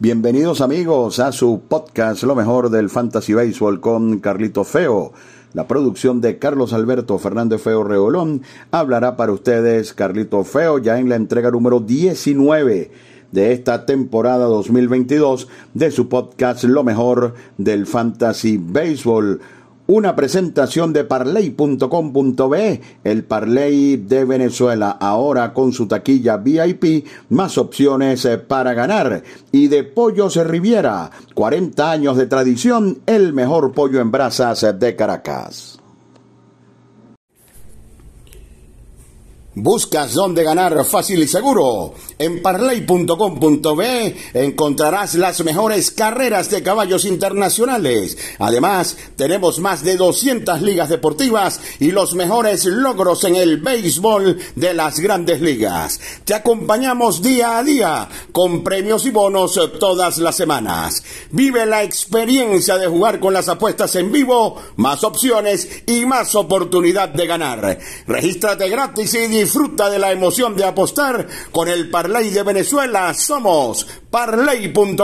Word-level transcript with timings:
Bienvenidos 0.00 0.60
amigos 0.60 1.20
a 1.20 1.30
su 1.30 1.62
podcast 1.68 2.24
Lo 2.24 2.34
mejor 2.34 2.68
del 2.68 2.90
Fantasy 2.90 3.32
Baseball 3.32 3.80
con 3.80 4.18
Carlito 4.18 4.64
Feo. 4.64 5.12
La 5.52 5.68
producción 5.68 6.20
de 6.20 6.40
Carlos 6.40 6.72
Alberto 6.72 7.16
Fernández 7.16 7.62
Feo 7.62 7.84
Reolón 7.84 8.42
hablará 8.72 9.16
para 9.16 9.30
ustedes 9.30 9.92
Carlito 9.92 10.42
Feo 10.42 10.78
ya 10.78 10.98
en 10.98 11.08
la 11.08 11.14
entrega 11.14 11.52
número 11.52 11.78
19 11.78 12.90
de 13.30 13.52
esta 13.52 13.86
temporada 13.86 14.46
2022 14.46 15.46
de 15.74 15.92
su 15.92 16.08
podcast 16.08 16.64
Lo 16.64 16.82
mejor 16.82 17.34
del 17.56 17.86
Fantasy 17.86 18.58
Baseball 18.60 19.40
una 19.86 20.16
presentación 20.16 20.92
de 20.92 21.04
parley.com.be, 21.04 22.80
el 23.04 23.24
Parley 23.24 23.96
de 23.96 24.24
Venezuela, 24.24 24.96
ahora 25.00 25.52
con 25.52 25.72
su 25.72 25.86
taquilla 25.86 26.38
VIP, 26.38 27.06
más 27.30 27.58
opciones 27.58 28.24
eh, 28.24 28.38
para 28.38 28.74
ganar. 28.74 29.22
Y 29.52 29.68
de 29.68 29.84
Pollos 29.84 30.36
Riviera, 30.36 31.10
40 31.34 31.90
años 31.90 32.16
de 32.16 32.26
tradición, 32.26 32.98
el 33.06 33.32
mejor 33.32 33.72
pollo 33.72 34.00
en 34.00 34.10
brasas 34.10 34.66
de 34.78 34.96
Caracas. 34.96 35.73
¿Buscas 39.56 40.14
dónde 40.14 40.42
ganar 40.42 40.84
fácil 40.84 41.22
y 41.22 41.28
seguro? 41.28 41.94
En 42.18 42.42
parley.com.be 42.42 44.16
encontrarás 44.34 45.14
las 45.14 45.44
mejores 45.44 45.92
carreras 45.92 46.50
de 46.50 46.60
caballos 46.60 47.04
internacionales. 47.04 48.18
Además, 48.40 48.96
tenemos 49.14 49.60
más 49.60 49.84
de 49.84 49.96
200 49.96 50.60
ligas 50.60 50.88
deportivas 50.88 51.60
y 51.78 51.92
los 51.92 52.16
mejores 52.16 52.64
logros 52.64 53.22
en 53.22 53.36
el 53.36 53.58
béisbol 53.58 54.40
de 54.56 54.74
las 54.74 54.98
grandes 54.98 55.40
ligas. 55.40 56.00
Te 56.24 56.34
acompañamos 56.34 57.22
día 57.22 57.56
a 57.58 57.62
día 57.62 58.08
con 58.32 58.64
premios 58.64 59.06
y 59.06 59.10
bonos 59.10 59.60
todas 59.78 60.18
las 60.18 60.34
semanas. 60.34 61.04
Vive 61.30 61.64
la 61.64 61.84
experiencia 61.84 62.76
de 62.76 62.88
jugar 62.88 63.20
con 63.20 63.32
las 63.32 63.48
apuestas 63.48 63.94
en 63.94 64.10
vivo, 64.10 64.60
más 64.74 65.04
opciones 65.04 65.68
y 65.86 66.06
más 66.06 66.34
oportunidad 66.34 67.10
de 67.10 67.26
ganar. 67.28 67.78
Regístrate 68.08 68.68
gratis 68.68 69.14
y 69.14 69.43
Disfruta 69.44 69.90
de 69.90 69.98
la 69.98 70.10
emoción 70.10 70.56
de 70.56 70.64
apostar 70.64 71.28
con 71.52 71.68
el 71.68 71.90
Parlay 71.90 72.30
de 72.30 72.42
Venezuela. 72.42 73.12
Somos 73.12 73.86
parlay.com.be. 74.10 74.94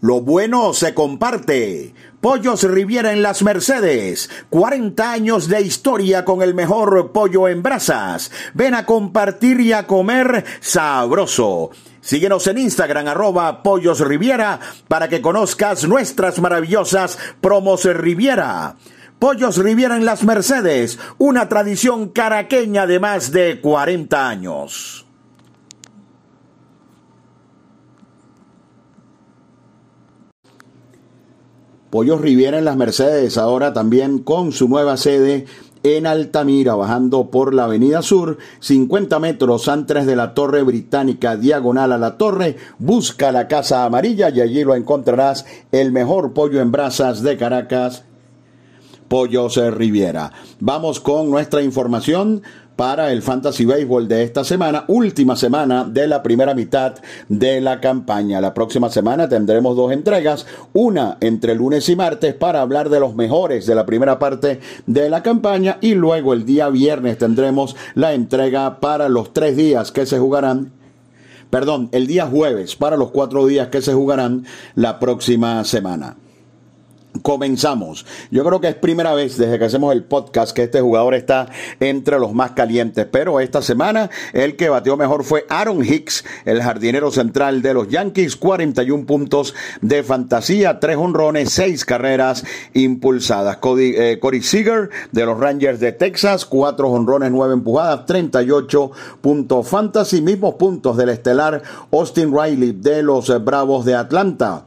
Lo 0.00 0.22
bueno 0.22 0.72
se 0.72 0.94
comparte. 0.94 1.92
Pollos 2.22 2.62
Riviera 2.62 3.12
en 3.12 3.20
las 3.20 3.42
Mercedes. 3.42 4.30
40 4.48 5.12
años 5.12 5.48
de 5.48 5.60
historia 5.60 6.24
con 6.24 6.40
el 6.40 6.54
mejor 6.54 7.12
pollo 7.12 7.46
en 7.46 7.62
brasas. 7.62 8.30
Ven 8.54 8.72
a 8.72 8.86
compartir 8.86 9.60
y 9.60 9.74
a 9.74 9.86
comer 9.86 10.46
sabroso. 10.60 11.72
Síguenos 12.00 12.46
en 12.46 12.56
Instagram 12.56 13.08
arroba 13.08 13.62
Pollos 13.62 14.00
Riviera 14.00 14.60
para 14.88 15.10
que 15.10 15.20
conozcas 15.20 15.86
nuestras 15.86 16.38
maravillosas 16.38 17.18
promos 17.42 17.84
Riviera. 17.84 18.76
Pollos 19.18 19.56
Riviera 19.56 19.96
en 19.96 20.04
las 20.04 20.24
Mercedes, 20.24 20.98
una 21.16 21.48
tradición 21.48 22.10
caraqueña 22.10 22.86
de 22.86 23.00
más 23.00 23.32
de 23.32 23.62
40 23.62 24.28
años. 24.28 25.06
Pollos 31.88 32.20
Riviera 32.20 32.58
en 32.58 32.66
las 32.66 32.76
Mercedes, 32.76 33.38
ahora 33.38 33.72
también 33.72 34.18
con 34.18 34.52
su 34.52 34.68
nueva 34.68 34.98
sede 34.98 35.46
en 35.82 36.06
Altamira, 36.06 36.74
bajando 36.74 37.30
por 37.30 37.54
la 37.54 37.64
Avenida 37.64 38.02
Sur, 38.02 38.36
50 38.60 39.18
metros 39.18 39.68
antes 39.68 40.04
de 40.04 40.16
la 40.16 40.34
Torre 40.34 40.62
Británica, 40.62 41.36
diagonal 41.36 41.92
a 41.92 41.98
la 41.98 42.18
torre, 42.18 42.56
busca 42.78 43.32
la 43.32 43.48
Casa 43.48 43.84
Amarilla 43.84 44.28
y 44.28 44.42
allí 44.42 44.62
lo 44.62 44.74
encontrarás 44.74 45.46
el 45.72 45.90
mejor 45.90 46.34
pollo 46.34 46.60
en 46.60 46.70
brasas 46.70 47.22
de 47.22 47.38
Caracas 47.38 48.05
Pollos 49.08 49.56
Riviera. 49.56 50.32
Vamos 50.60 51.00
con 51.00 51.30
nuestra 51.30 51.62
información 51.62 52.42
para 52.76 53.10
el 53.10 53.22
Fantasy 53.22 53.64
Baseball 53.64 54.06
de 54.06 54.22
esta 54.22 54.44
semana, 54.44 54.84
última 54.88 55.34
semana 55.34 55.84
de 55.84 56.06
la 56.06 56.22
primera 56.22 56.54
mitad 56.54 56.94
de 57.28 57.60
la 57.60 57.80
campaña. 57.80 58.40
La 58.40 58.52
próxima 58.52 58.90
semana 58.90 59.28
tendremos 59.28 59.74
dos 59.76 59.92
entregas, 59.92 60.46
una 60.74 61.16
entre 61.20 61.54
lunes 61.54 61.88
y 61.88 61.96
martes 61.96 62.34
para 62.34 62.60
hablar 62.60 62.90
de 62.90 63.00
los 63.00 63.14
mejores 63.14 63.66
de 63.66 63.74
la 63.74 63.86
primera 63.86 64.18
parte 64.18 64.60
de 64.86 65.08
la 65.08 65.22
campaña 65.22 65.78
y 65.80 65.94
luego 65.94 66.34
el 66.34 66.44
día 66.44 66.68
viernes 66.68 67.16
tendremos 67.16 67.74
la 67.94 68.12
entrega 68.12 68.78
para 68.78 69.08
los 69.08 69.32
tres 69.32 69.56
días 69.56 69.90
que 69.90 70.04
se 70.04 70.18
jugarán 70.18 70.72
perdón, 71.48 71.88
el 71.92 72.06
día 72.06 72.26
jueves 72.26 72.76
para 72.76 72.96
los 72.96 73.10
cuatro 73.10 73.46
días 73.46 73.68
que 73.68 73.80
se 73.80 73.94
jugarán 73.94 74.44
la 74.74 74.98
próxima 74.98 75.64
semana. 75.64 76.16
Comenzamos. 77.18 78.06
Yo 78.30 78.44
creo 78.44 78.60
que 78.60 78.68
es 78.68 78.74
primera 78.74 79.14
vez 79.14 79.36
desde 79.36 79.58
que 79.58 79.64
hacemos 79.64 79.92
el 79.92 80.04
podcast 80.04 80.54
que 80.54 80.64
este 80.64 80.80
jugador 80.80 81.14
está 81.14 81.48
entre 81.80 82.18
los 82.18 82.32
más 82.32 82.52
calientes, 82.52 83.06
pero 83.10 83.40
esta 83.40 83.62
semana 83.62 84.10
el 84.32 84.56
que 84.56 84.68
batió 84.68 84.96
mejor 84.96 85.24
fue 85.24 85.46
Aaron 85.48 85.84
Hicks, 85.84 86.24
el 86.44 86.62
jardinero 86.62 87.10
central 87.10 87.62
de 87.62 87.74
los 87.74 87.88
Yankees, 87.88 88.36
41 88.36 89.06
puntos 89.06 89.54
de 89.80 90.02
fantasía, 90.02 90.80
3 90.80 90.96
honrones, 90.96 91.50
6 91.52 91.84
carreras 91.84 92.44
impulsadas. 92.74 93.58
Cody, 93.58 93.94
eh, 93.96 94.18
Corey 94.20 94.42
Seager 94.42 94.90
de 95.12 95.26
los 95.26 95.38
Rangers 95.38 95.80
de 95.80 95.92
Texas, 95.92 96.46
4 96.46 96.88
honrones, 96.88 97.30
9 97.30 97.54
empujadas, 97.54 98.06
38 98.06 98.90
puntos 99.20 99.68
fantasy, 99.68 100.20
mismos 100.20 100.54
puntos 100.54 100.96
del 100.96 101.10
estelar 101.10 101.62
Austin 101.92 102.32
Riley 102.36 102.72
de 102.72 103.02
los 103.02 103.44
Bravos 103.44 103.84
de 103.84 103.94
Atlanta. 103.94 104.64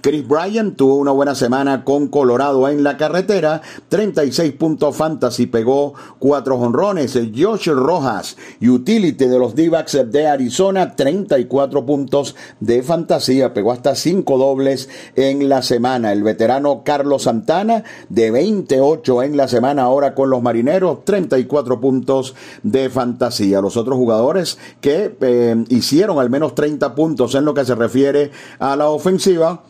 Chris 0.00 0.26
Bryan 0.26 0.76
tuvo 0.76 0.94
una 0.94 1.10
buena 1.12 1.34
semana 1.34 1.84
con 1.84 2.08
Colorado 2.08 2.68
en 2.68 2.82
la 2.82 2.96
carretera, 2.96 3.60
36 3.88 4.52
puntos 4.54 4.96
fantasy, 4.96 5.46
pegó 5.46 5.94
4 6.18 6.56
honrones. 6.56 7.18
Josh 7.36 7.68
Rojas, 7.68 8.36
utility 8.62 9.26
de 9.26 9.38
los 9.38 9.54
d 9.54 9.70
de 10.06 10.26
Arizona, 10.26 10.96
34 10.96 11.84
puntos 11.84 12.34
de 12.60 12.82
fantasía, 12.82 13.52
pegó 13.52 13.72
hasta 13.72 13.94
5 13.94 14.38
dobles 14.38 14.88
en 15.16 15.48
la 15.48 15.62
semana. 15.62 16.12
El 16.12 16.22
veterano 16.22 16.82
Carlos 16.82 17.24
Santana, 17.24 17.84
de 18.08 18.30
28 18.30 19.22
en 19.22 19.36
la 19.36 19.48
semana, 19.48 19.82
ahora 19.82 20.14
con 20.14 20.30
los 20.30 20.42
marineros, 20.42 21.04
34 21.04 21.78
puntos 21.78 22.34
de 22.62 22.88
fantasía. 22.88 23.60
Los 23.60 23.76
otros 23.76 23.96
jugadores 23.96 24.58
que 24.80 25.14
eh, 25.20 25.64
hicieron 25.68 26.18
al 26.18 26.30
menos 26.30 26.54
30 26.54 26.94
puntos 26.94 27.34
en 27.34 27.44
lo 27.44 27.52
que 27.52 27.64
se 27.64 27.74
refiere 27.74 28.30
a 28.58 28.76
la 28.76 28.88
ofensiva, 28.88 29.62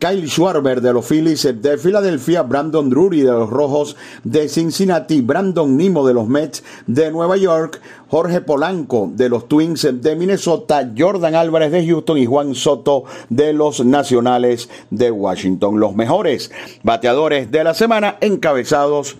Kyle 0.00 0.26
Schwarber 0.26 0.80
de 0.80 0.94
los 0.94 1.06
Phillies 1.06 1.46
de 1.60 1.76
Filadelfia, 1.76 2.42
Brandon 2.42 2.88
Drury 2.88 3.20
de 3.20 3.32
los 3.32 3.50
Rojos 3.50 3.96
de 4.24 4.48
Cincinnati, 4.48 5.20
Brandon 5.20 5.76
Nimo 5.76 6.06
de 6.06 6.14
los 6.14 6.26
Mets 6.26 6.64
de 6.86 7.10
Nueva 7.10 7.36
York, 7.36 7.82
Jorge 8.08 8.40
Polanco 8.40 9.10
de 9.12 9.28
los 9.28 9.46
Twins 9.46 9.86
de 9.92 10.16
Minnesota, 10.16 10.90
Jordan 10.96 11.34
Álvarez 11.34 11.70
de 11.70 11.86
Houston 11.86 12.16
y 12.16 12.24
Juan 12.24 12.54
Soto 12.54 13.04
de 13.28 13.52
los 13.52 13.84
Nacionales 13.84 14.70
de 14.88 15.10
Washington. 15.10 15.78
Los 15.78 15.94
mejores 15.94 16.50
bateadores 16.82 17.50
de 17.50 17.62
la 17.62 17.74
semana 17.74 18.16
encabezados 18.22 19.18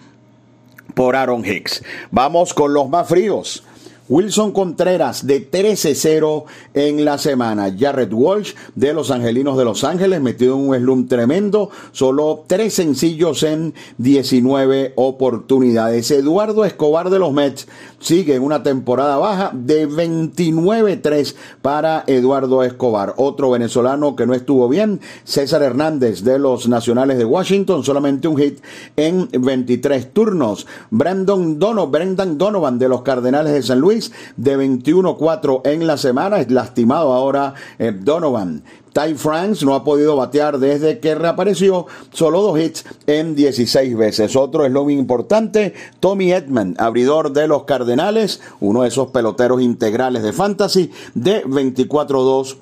por 0.94 1.14
Aaron 1.14 1.44
Hicks. 1.44 1.84
Vamos 2.10 2.54
con 2.54 2.72
los 2.72 2.88
más 2.88 3.06
fríos. 3.06 3.64
Wilson 4.10 4.50
Contreras 4.50 5.24
de 5.24 5.48
13-0 5.48 6.42
en 6.74 7.04
la 7.04 7.16
semana. 7.16 7.72
Jared 7.78 8.12
Walsh 8.12 8.54
de 8.74 8.92
los 8.92 9.12
Angelinos 9.12 9.56
de 9.56 9.64
Los 9.64 9.84
Ángeles 9.84 10.20
metido 10.20 10.56
en 10.56 10.68
un 10.68 10.76
slump 10.76 11.08
tremendo. 11.08 11.70
Solo 11.92 12.42
tres 12.48 12.74
sencillos 12.74 13.44
en 13.44 13.72
19 13.98 14.94
oportunidades. 14.96 16.10
Eduardo 16.10 16.64
Escobar 16.64 17.08
de 17.08 17.20
los 17.20 17.32
Mets 17.32 17.68
sigue 18.00 18.34
en 18.34 18.42
una 18.42 18.64
temporada 18.64 19.16
baja 19.16 19.52
de 19.54 19.88
29-3 19.88 21.36
para 21.62 22.02
Eduardo 22.08 22.64
Escobar. 22.64 23.14
Otro 23.16 23.50
venezolano 23.50 24.16
que 24.16 24.26
no 24.26 24.34
estuvo 24.34 24.68
bien, 24.68 25.00
César 25.22 25.62
Hernández 25.62 26.24
de 26.24 26.40
los 26.40 26.68
Nacionales 26.68 27.16
de 27.16 27.26
Washington, 27.26 27.84
solamente 27.84 28.26
un 28.26 28.38
hit 28.38 28.58
en 28.96 29.28
23 29.30 30.12
turnos. 30.12 30.66
Brandon 30.90 31.60
Donovan, 31.60 31.92
Brendan 31.92 32.38
Donovan 32.38 32.76
de 32.80 32.88
los 32.88 33.02
Cardenales 33.02 33.52
de 33.52 33.62
San 33.62 33.78
Luis 33.78 33.99
de 34.36 34.58
21-4 34.58 35.62
en 35.64 35.86
la 35.86 35.96
semana. 35.96 36.40
Es 36.40 36.50
lastimado 36.50 37.12
ahora 37.12 37.54
eh, 37.78 37.92
Donovan. 37.92 38.62
Ty 38.92 39.14
France 39.14 39.64
no 39.64 39.74
ha 39.74 39.84
podido 39.84 40.16
batear 40.16 40.58
desde 40.58 40.98
que 40.98 41.14
reapareció, 41.14 41.86
solo 42.12 42.42
dos 42.42 42.58
hits 42.58 42.84
en 43.06 43.36
16 43.36 43.96
veces. 43.96 44.34
Otro 44.34 44.64
es 44.64 44.72
lo 44.72 44.88
importante, 44.90 45.74
Tommy 46.00 46.32
Edman, 46.32 46.74
abridor 46.78 47.32
de 47.32 47.46
los 47.46 47.64
Cardenales, 47.64 48.40
uno 48.58 48.82
de 48.82 48.88
esos 48.88 49.10
peloteros 49.10 49.62
integrales 49.62 50.22
de 50.22 50.32
fantasy, 50.32 50.90
de 51.14 51.44
24-2 51.44 52.56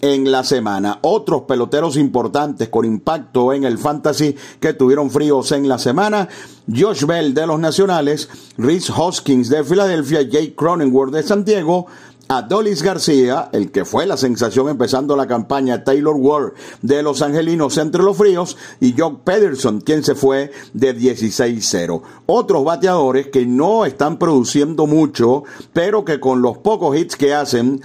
en 0.00 0.30
la 0.30 0.44
semana. 0.44 0.98
Otros 1.02 1.42
peloteros 1.42 1.96
importantes 1.96 2.68
con 2.68 2.84
impacto 2.84 3.52
en 3.52 3.64
el 3.64 3.78
fantasy 3.78 4.36
que 4.60 4.74
tuvieron 4.74 5.10
fríos 5.10 5.52
en 5.52 5.68
la 5.68 5.78
semana. 5.78 6.28
Josh 6.68 7.04
Bell 7.04 7.34
de 7.34 7.46
los 7.46 7.58
Nacionales, 7.58 8.28
Rhys 8.58 8.90
Hoskins 8.90 9.48
de 9.48 9.64
Filadelfia, 9.64 10.22
Jake 10.22 10.54
Cronenworth 10.54 11.12
de 11.12 11.22
Santiago 11.22 11.86
Adolis 12.28 12.82
García, 12.82 13.50
el 13.52 13.70
que 13.70 13.84
fue 13.84 14.04
la 14.04 14.16
sensación 14.16 14.68
empezando 14.68 15.14
la 15.14 15.28
campaña 15.28 15.84
Taylor 15.84 16.16
Ward 16.16 16.54
de 16.82 17.02
los 17.02 17.22
Angelinos 17.22 17.78
entre 17.78 18.02
los 18.02 18.16
fríos, 18.16 18.56
y 18.80 18.94
Jock 18.98 19.20
Pederson, 19.22 19.80
quien 19.80 20.02
se 20.02 20.16
fue 20.16 20.50
de 20.72 20.96
16-0. 20.96 22.02
Otros 22.26 22.64
bateadores 22.64 23.28
que 23.28 23.46
no 23.46 23.84
están 23.84 24.18
produciendo 24.18 24.86
mucho, 24.86 25.44
pero 25.72 26.04
que 26.04 26.18
con 26.18 26.42
los 26.42 26.58
pocos 26.58 26.96
hits 26.96 27.14
que 27.14 27.32
hacen 27.32 27.80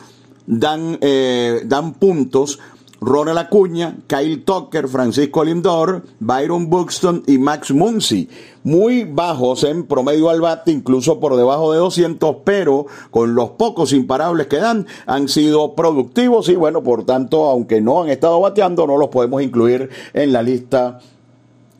dan, 0.51 0.97
eh, 1.01 1.61
dan 1.65 1.93
puntos 1.93 2.59
Ronald 3.03 3.39
Acuña, 3.39 3.97
Kyle 4.05 4.43
Tucker, 4.43 4.87
Francisco 4.87 5.43
Lindor, 5.43 6.03
Byron 6.19 6.69
Buxton 6.69 7.23
y 7.25 7.39
Max 7.39 7.71
Muncy. 7.71 8.29
Muy 8.63 9.05
bajos 9.05 9.63
en 9.63 9.87
promedio 9.87 10.29
al 10.29 10.39
bate, 10.39 10.71
incluso 10.71 11.19
por 11.19 11.35
debajo 11.35 11.71
de 11.73 11.79
200, 11.79 12.37
pero 12.43 12.85
con 13.09 13.33
los 13.33 13.51
pocos 13.51 13.91
imparables 13.91 14.45
que 14.45 14.57
dan, 14.57 14.85
han 15.07 15.29
sido 15.29 15.73
productivos 15.73 16.47
y 16.49 16.55
bueno, 16.55 16.83
por 16.83 17.03
tanto, 17.03 17.45
aunque 17.45 17.81
no 17.81 18.03
han 18.03 18.09
estado 18.09 18.39
bateando, 18.39 18.85
no 18.85 18.97
los 18.97 19.09
podemos 19.09 19.41
incluir 19.41 19.89
en 20.13 20.31
la 20.31 20.43
lista 20.43 20.99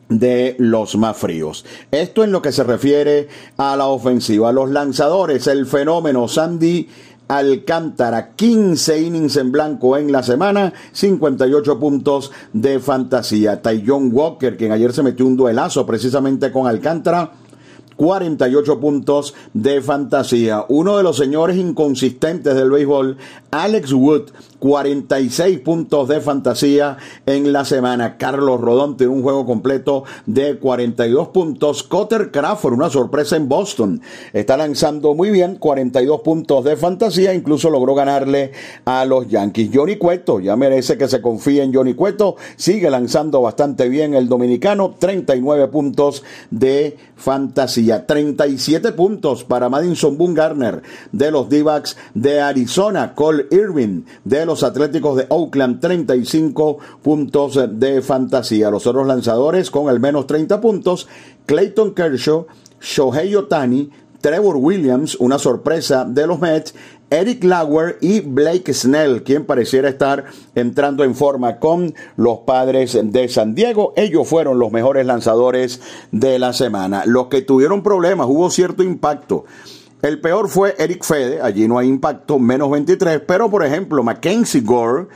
de 0.08 0.56
los 0.58 0.96
más 0.96 1.16
fríos. 1.16 1.64
Esto 1.90 2.24
en 2.24 2.32
lo 2.32 2.42
que 2.42 2.52
se 2.52 2.64
refiere 2.64 3.28
a 3.56 3.76
la 3.76 3.86
ofensiva. 3.86 4.52
Los 4.52 4.70
lanzadores, 4.70 5.46
el 5.46 5.66
fenómeno 5.66 6.28
Sandy 6.28 6.88
Alcántara, 7.32 8.32
15 8.36 9.00
innings 9.00 9.38
en 9.38 9.52
blanco 9.52 9.96
en 9.96 10.12
la 10.12 10.22
semana, 10.22 10.74
58 10.92 11.78
puntos 11.78 12.30
de 12.52 12.78
fantasía. 12.78 13.62
John 13.86 14.10
Walker, 14.12 14.58
quien 14.58 14.70
ayer 14.70 14.92
se 14.92 15.02
metió 15.02 15.24
un 15.24 15.38
duelazo 15.38 15.86
precisamente 15.86 16.52
con 16.52 16.66
Alcántara, 16.66 17.32
48 17.96 18.78
puntos 18.78 19.34
de 19.54 19.80
fantasía. 19.80 20.66
Uno 20.68 20.98
de 20.98 21.02
los 21.02 21.16
señores 21.16 21.56
inconsistentes 21.56 22.54
del 22.54 22.70
béisbol, 22.70 23.16
Alex 23.50 23.92
Wood, 23.94 24.24
46 24.62 25.58
puntos 25.58 26.06
de 26.06 26.20
fantasía 26.20 26.96
en 27.26 27.52
la 27.52 27.64
semana. 27.64 28.16
Carlos 28.16 28.60
Rodón 28.60 28.96
tiene 28.96 29.12
un 29.12 29.20
juego 29.20 29.44
completo 29.44 30.04
de 30.26 30.56
42 30.56 31.30
puntos. 31.30 31.82
Cotter 31.82 32.30
Crawford, 32.30 32.74
una 32.74 32.88
sorpresa 32.88 33.34
en 33.34 33.48
Boston. 33.48 34.00
Está 34.32 34.56
lanzando 34.56 35.14
muy 35.14 35.32
bien, 35.32 35.56
42 35.56 36.20
puntos 36.20 36.62
de 36.62 36.76
fantasía. 36.76 37.34
Incluso 37.34 37.70
logró 37.70 37.96
ganarle 37.96 38.52
a 38.84 39.04
los 39.04 39.26
Yankees. 39.26 39.70
Johnny 39.74 39.96
Cueto, 39.96 40.38
ya 40.38 40.54
merece 40.54 40.96
que 40.96 41.08
se 41.08 41.20
confíe 41.20 41.64
en 41.64 41.74
Johnny 41.74 41.94
Cueto. 41.94 42.36
Sigue 42.54 42.88
lanzando 42.88 43.42
bastante 43.42 43.88
bien 43.88 44.14
el 44.14 44.28
dominicano. 44.28 44.94
39 44.96 45.66
puntos 45.72 46.22
de 46.52 46.96
fantasía. 47.16 48.06
37 48.06 48.92
puntos 48.92 49.42
para 49.42 49.68
Madison 49.68 50.16
Garner 50.34 50.82
de 51.10 51.32
los 51.32 51.48
d 51.48 51.64
de 52.14 52.40
Arizona. 52.40 53.16
Cole 53.16 53.46
Irving 53.50 54.02
de 54.24 54.46
los 54.46 54.51
los 54.52 54.62
Atléticos 54.62 55.16
de 55.16 55.24
Oakland 55.30 55.80
35 55.80 56.76
puntos 57.00 57.58
de 57.70 58.02
fantasía. 58.02 58.70
Los 58.70 58.86
otros 58.86 59.06
lanzadores 59.06 59.70
con 59.70 59.88
al 59.88 59.98
menos 59.98 60.26
30 60.26 60.60
puntos, 60.60 61.08
Clayton 61.46 61.94
Kershaw, 61.94 62.44
Shohei 62.78 63.34
Otani, 63.34 63.90
Trevor 64.20 64.56
Williams, 64.58 65.16
una 65.20 65.38
sorpresa 65.38 66.04
de 66.04 66.26
los 66.26 66.38
Mets, 66.38 66.74
Eric 67.08 67.44
Lauer 67.44 67.96
y 68.02 68.20
Blake 68.20 68.74
Snell, 68.74 69.22
quien 69.22 69.46
pareciera 69.46 69.88
estar 69.88 70.26
entrando 70.54 71.02
en 71.02 71.14
forma 71.14 71.58
con 71.58 71.94
los 72.16 72.40
padres 72.40 72.98
de 73.02 73.28
San 73.30 73.54
Diego. 73.54 73.94
Ellos 73.96 74.28
fueron 74.28 74.58
los 74.58 74.70
mejores 74.70 75.06
lanzadores 75.06 75.80
de 76.10 76.38
la 76.38 76.52
semana. 76.52 77.04
Los 77.06 77.28
que 77.28 77.40
tuvieron 77.40 77.82
problemas, 77.82 78.26
hubo 78.28 78.50
cierto 78.50 78.82
impacto 78.82 79.46
el 80.02 80.20
peor 80.20 80.48
fue 80.48 80.74
Eric 80.78 81.04
Fede, 81.04 81.40
allí 81.40 81.68
no 81.68 81.78
hay 81.78 81.88
impacto, 81.88 82.38
menos 82.38 82.70
23, 82.70 83.22
pero 83.26 83.50
por 83.50 83.64
ejemplo 83.64 84.02
Mackenzie 84.02 84.60
Gore 84.60 85.06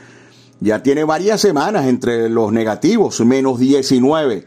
ya 0.59 0.81
tiene 0.81 1.03
varias 1.03 1.41
semanas 1.41 1.85
entre 1.85 2.29
los 2.29 2.51
negativos, 2.51 3.19
menos 3.21 3.59
19 3.59 4.45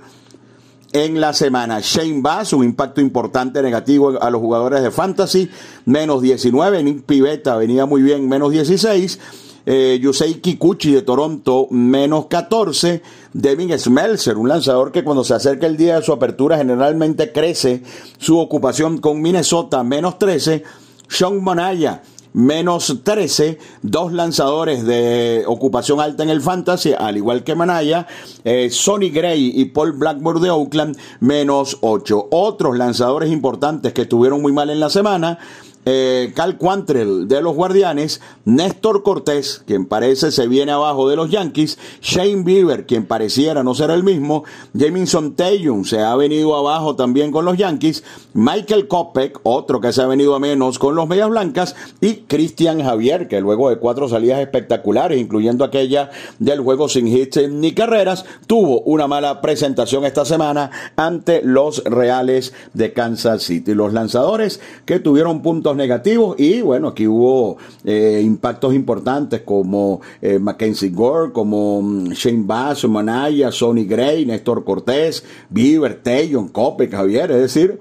en 0.92 1.20
la 1.20 1.32
semana. 1.32 1.78
Shane 1.80 2.20
Bass, 2.20 2.52
un 2.52 2.64
impacto 2.64 3.00
importante 3.00 3.62
negativo 3.62 4.20
a 4.20 4.30
los 4.30 4.40
jugadores 4.40 4.82
de 4.82 4.90
Fantasy, 4.90 5.48
menos 5.84 6.22
19. 6.22 6.82
Nick 6.82 7.02
Pivetta 7.04 7.56
venía 7.56 7.86
muy 7.86 8.02
bien, 8.02 8.28
menos 8.28 8.50
16 8.50 9.18
eh, 9.66 9.98
Yusei 10.00 10.40
Kikuchi 10.40 10.92
de 10.92 11.02
Toronto, 11.02 11.68
menos 11.70 12.26
14. 12.26 13.02
Devin 13.32 13.78
Smelser, 13.78 14.36
un 14.36 14.48
lanzador 14.48 14.90
que 14.90 15.04
cuando 15.04 15.22
se 15.22 15.34
acerca 15.34 15.66
el 15.66 15.76
día 15.76 15.96
de 15.96 16.02
su 16.02 16.12
apertura 16.12 16.56
generalmente 16.56 17.32
crece 17.32 17.82
su 18.18 18.38
ocupación 18.38 18.98
con 18.98 19.22
Minnesota, 19.22 19.84
menos 19.84 20.18
13. 20.18 20.64
Sean 21.08 21.42
Monaya, 21.42 22.02
menos 22.32 23.00
13, 23.02 23.58
dos 23.82 24.12
lanzadores 24.12 24.84
de 24.84 25.44
ocupación 25.46 26.00
alta 26.00 26.22
en 26.22 26.30
el 26.30 26.40
Fantasy, 26.40 26.92
al 26.96 27.16
igual 27.16 27.44
que 27.44 27.54
Manaya, 27.54 28.06
eh, 28.44 28.68
Sonny 28.70 29.10
Gray 29.10 29.52
y 29.54 29.66
Paul 29.66 29.92
Blackmore 29.92 30.40
de 30.40 30.50
Oakland, 30.50 30.96
menos 31.20 31.78
8. 31.80 32.28
Otros 32.30 32.76
lanzadores 32.76 33.30
importantes 33.30 33.92
que 33.92 34.02
estuvieron 34.02 34.42
muy 34.42 34.52
mal 34.52 34.70
en 34.70 34.80
la 34.80 34.90
semana, 34.90 35.38
eh, 35.84 36.32
Cal 36.34 36.58
Quantrill 36.58 37.26
de 37.26 37.40
los 37.40 37.54
Guardianes, 37.54 38.20
Néstor 38.44 39.02
Cortés, 39.02 39.62
quien 39.66 39.86
parece 39.86 40.30
se 40.30 40.46
viene 40.46 40.72
abajo 40.72 41.08
de 41.08 41.16
los 41.16 41.30
Yankees, 41.30 41.78
Shane 42.02 42.42
Bieber, 42.42 42.86
quien 42.86 43.06
pareciera 43.06 43.62
no 43.62 43.74
ser 43.74 43.90
el 43.90 44.02
mismo, 44.02 44.44
Jamison 44.78 45.34
Taylor 45.34 45.86
se 45.86 46.00
ha 46.00 46.14
venido 46.16 46.56
abajo 46.56 46.96
también 46.96 47.30
con 47.30 47.44
los 47.44 47.56
Yankees, 47.56 48.04
Michael 48.34 48.88
Kopek, 48.88 49.40
otro 49.42 49.80
que 49.80 49.92
se 49.92 50.02
ha 50.02 50.06
venido 50.06 50.34
a 50.34 50.38
menos 50.38 50.78
con 50.78 50.94
los 50.94 51.08
Medias 51.08 51.28
Blancas, 51.28 51.76
y 52.00 52.16
Cristian 52.26 52.82
Javier, 52.82 53.28
que 53.28 53.40
luego 53.40 53.70
de 53.70 53.76
cuatro 53.76 54.08
salidas 54.08 54.40
espectaculares, 54.40 55.20
incluyendo 55.20 55.64
aquella 55.64 56.10
del 56.38 56.60
juego 56.60 56.88
sin 56.88 57.06
hits 57.08 57.48
ni 57.48 57.72
carreras, 57.72 58.24
tuvo 58.46 58.80
una 58.82 59.06
mala 59.06 59.40
presentación 59.40 60.04
esta 60.04 60.24
semana 60.24 60.70
ante 60.96 61.42
los 61.42 61.84
Reales 61.84 62.52
de 62.74 62.92
Kansas 62.92 63.42
City. 63.42 63.74
Los 63.74 63.92
lanzadores 63.92 64.60
que 64.84 65.00
tuvieron 65.00 65.42
puntos 65.42 65.69
negativos 65.76 66.38
y 66.38 66.60
bueno, 66.60 66.88
aquí 66.88 67.06
hubo 67.06 67.56
eh, 67.84 68.20
impactos 68.24 68.74
importantes 68.74 69.42
como 69.42 70.00
eh, 70.20 70.38
Mackenzie 70.38 70.90
Gore, 70.90 71.32
como 71.32 71.82
mm, 71.82 72.10
Shane 72.12 72.44
Bass, 72.44 72.84
Manaya, 72.88 73.50
Sonny 73.52 73.84
Gray, 73.84 74.26
Néstor 74.26 74.64
Cortés, 74.64 75.24
Bieber, 75.48 76.02
Tayon, 76.02 76.48
Cope, 76.48 76.88
Javier, 76.88 77.30
es 77.30 77.40
decir, 77.40 77.78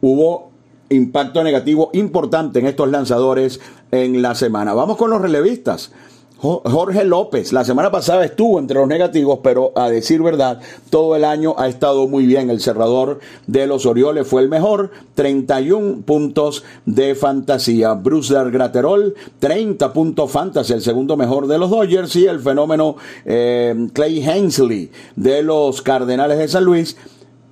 hubo 0.00 0.50
impacto 0.90 1.42
negativo 1.42 1.90
importante 1.92 2.58
en 2.58 2.66
estos 2.66 2.88
lanzadores 2.88 3.60
en 3.90 4.22
la 4.22 4.34
semana. 4.34 4.74
Vamos 4.74 4.96
con 4.96 5.10
los 5.10 5.20
relevistas. 5.20 5.92
Jorge 6.40 7.04
López, 7.04 7.52
la 7.52 7.64
semana 7.64 7.90
pasada 7.90 8.24
estuvo 8.24 8.60
entre 8.60 8.78
los 8.78 8.86
negativos, 8.86 9.40
pero 9.42 9.72
a 9.74 9.90
decir 9.90 10.22
verdad, 10.22 10.60
todo 10.88 11.16
el 11.16 11.24
año 11.24 11.56
ha 11.58 11.66
estado 11.66 12.06
muy 12.06 12.26
bien. 12.26 12.48
El 12.48 12.60
cerrador 12.60 13.18
de 13.48 13.66
los 13.66 13.86
Orioles 13.86 14.24
fue 14.24 14.42
el 14.42 14.48
mejor, 14.48 14.92
31 15.14 16.02
puntos 16.02 16.62
de 16.86 17.16
fantasía. 17.16 17.94
Bruce 17.94 18.34
Graterol, 18.34 19.16
30 19.40 19.92
puntos 19.92 20.30
fantasy, 20.30 20.74
el 20.74 20.82
segundo 20.82 21.16
mejor 21.16 21.48
de 21.48 21.58
los 21.58 21.70
Dodgers. 21.70 22.14
Y 22.14 22.26
el 22.26 22.38
fenómeno 22.38 22.94
eh, 23.24 23.88
Clay 23.92 24.22
Hensley 24.22 24.92
de 25.16 25.42
los 25.42 25.82
Cardenales 25.82 26.38
de 26.38 26.46
San 26.46 26.62
Luis, 26.62 26.96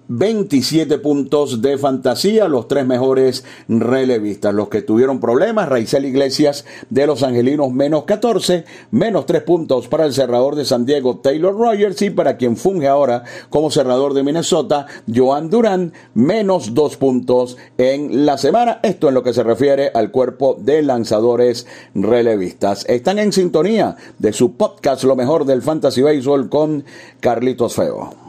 27 0.08 0.98
puntos 0.98 1.62
de 1.62 1.78
fantasía, 1.78 2.48
los 2.48 2.68
tres 2.68 2.86
mejores 2.86 3.44
relevistas. 3.68 4.54
Los 4.54 4.68
que 4.68 4.82
tuvieron 4.82 5.20
problemas, 5.20 5.68
Raizel 5.68 6.04
Iglesias 6.04 6.64
de 6.90 7.06
los 7.06 7.22
Angelinos 7.22 7.72
menos 7.72 8.04
14, 8.04 8.64
menos 8.90 9.26
3 9.26 9.42
puntos 9.42 9.88
para 9.88 10.04
el 10.04 10.12
cerrador 10.12 10.54
de 10.54 10.64
San 10.64 10.86
Diego, 10.86 11.18
Taylor 11.18 11.56
Rogers, 11.56 12.02
y 12.02 12.10
para 12.10 12.36
quien 12.36 12.56
funge 12.56 12.88
ahora 12.88 13.24
como 13.50 13.70
cerrador 13.70 14.14
de 14.14 14.22
Minnesota, 14.22 14.86
Joan 15.12 15.50
Durán, 15.50 15.92
menos 16.14 16.74
2 16.74 16.96
puntos 16.96 17.56
en 17.78 18.26
la 18.26 18.38
semana. 18.38 18.80
Esto 18.82 19.08
en 19.08 19.14
lo 19.14 19.22
que 19.22 19.34
se 19.34 19.42
refiere 19.42 19.90
al 19.94 20.10
cuerpo 20.10 20.56
de 20.58 20.82
lanzadores 20.82 21.66
relevistas. 21.94 22.84
Están 22.88 23.18
en 23.18 23.32
sintonía 23.32 23.96
de 24.18 24.32
su 24.32 24.56
podcast 24.56 25.04
Lo 25.04 25.16
mejor 25.16 25.44
del 25.44 25.62
Fantasy 25.62 26.02
Baseball 26.02 26.48
con 26.48 26.84
Carlitos 27.20 27.74
Feo. 27.74 28.25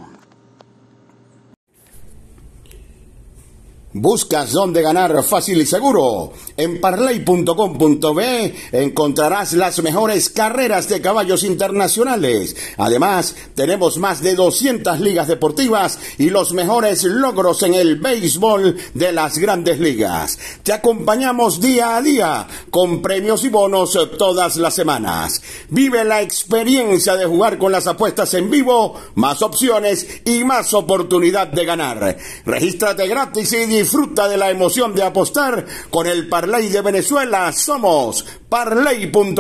¿Buscas 3.99 4.51
dónde 4.51 4.83
ganar 4.83 5.23
fácil 5.23 5.59
y 5.59 5.65
seguro? 5.65 6.31
En 6.55 6.79
parley.com.be 6.79 8.53
encontrarás 8.71 9.53
las 9.53 9.81
mejores 9.81 10.29
carreras 10.29 10.87
de 10.87 11.01
caballos 11.01 11.43
internacionales. 11.43 12.55
Además, 12.77 13.35
tenemos 13.55 13.97
más 13.97 14.21
de 14.21 14.35
200 14.35 14.99
ligas 14.99 15.27
deportivas 15.27 15.97
y 16.19 16.29
los 16.29 16.53
mejores 16.53 17.05
logros 17.05 17.63
en 17.63 17.73
el 17.73 17.95
béisbol 17.95 18.77
de 18.93 19.11
las 19.11 19.39
grandes 19.39 19.79
ligas. 19.79 20.37
Te 20.61 20.73
acompañamos 20.73 21.59
día 21.59 21.97
a 21.97 22.01
día 22.03 22.47
con 22.69 23.01
premios 23.01 23.43
y 23.45 23.49
bonos 23.49 23.97
todas 24.19 24.57
las 24.57 24.75
semanas. 24.75 25.41
Vive 25.69 26.03
la 26.03 26.21
experiencia 26.21 27.15
de 27.15 27.25
jugar 27.25 27.57
con 27.57 27.71
las 27.71 27.87
apuestas 27.87 28.31
en 28.35 28.51
vivo, 28.51 28.93
más 29.15 29.41
opciones 29.41 30.21
y 30.23 30.43
más 30.43 30.75
oportunidad 30.75 31.47
de 31.47 31.65
ganar. 31.65 32.17
Regístrate 32.45 33.07
gratis 33.07 33.53
y 33.53 33.86
Disfruta 33.87 34.27
de 34.27 34.35
la 34.35 34.49
emoción 34.49 34.93
de 34.93 35.01
apostar 35.01 35.65
con 35.89 36.07
el 36.07 36.27
Parlay 36.27 36.67
de 36.67 36.81
Venezuela. 36.81 37.53
Somos 37.53 38.25
parlay.com.be. 38.49 39.37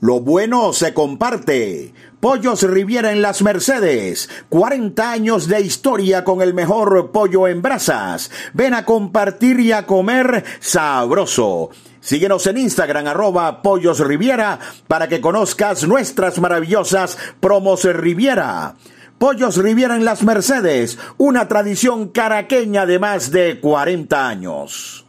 Lo 0.00 0.20
bueno 0.20 0.74
se 0.74 0.92
comparte. 0.92 1.94
Pollos 2.20 2.64
Riviera 2.64 3.12
en 3.12 3.22
las 3.22 3.40
Mercedes. 3.40 4.28
40 4.50 5.10
años 5.10 5.48
de 5.48 5.62
historia 5.62 6.22
con 6.22 6.42
el 6.42 6.52
mejor 6.52 7.12
pollo 7.12 7.48
en 7.48 7.62
brasas. 7.62 8.30
Ven 8.52 8.74
a 8.74 8.84
compartir 8.84 9.58
y 9.58 9.72
a 9.72 9.86
comer 9.86 10.44
sabroso. 10.60 11.70
Síguenos 12.00 12.46
en 12.46 12.58
Instagram 12.58 13.06
arroba 13.06 13.62
Pollos 13.62 14.00
Riviera 14.00 14.58
para 14.86 15.08
que 15.08 15.22
conozcas 15.22 15.88
nuestras 15.88 16.38
maravillosas 16.38 17.16
promos 17.40 17.84
Riviera. 17.84 18.76
Pollos 19.20 19.58
Riviera 19.58 19.96
en 19.96 20.06
las 20.06 20.22
Mercedes, 20.22 20.98
una 21.18 21.46
tradición 21.46 22.08
caraqueña 22.08 22.86
de 22.86 22.98
más 22.98 23.30
de 23.30 23.60
40 23.60 24.26
años. 24.26 25.04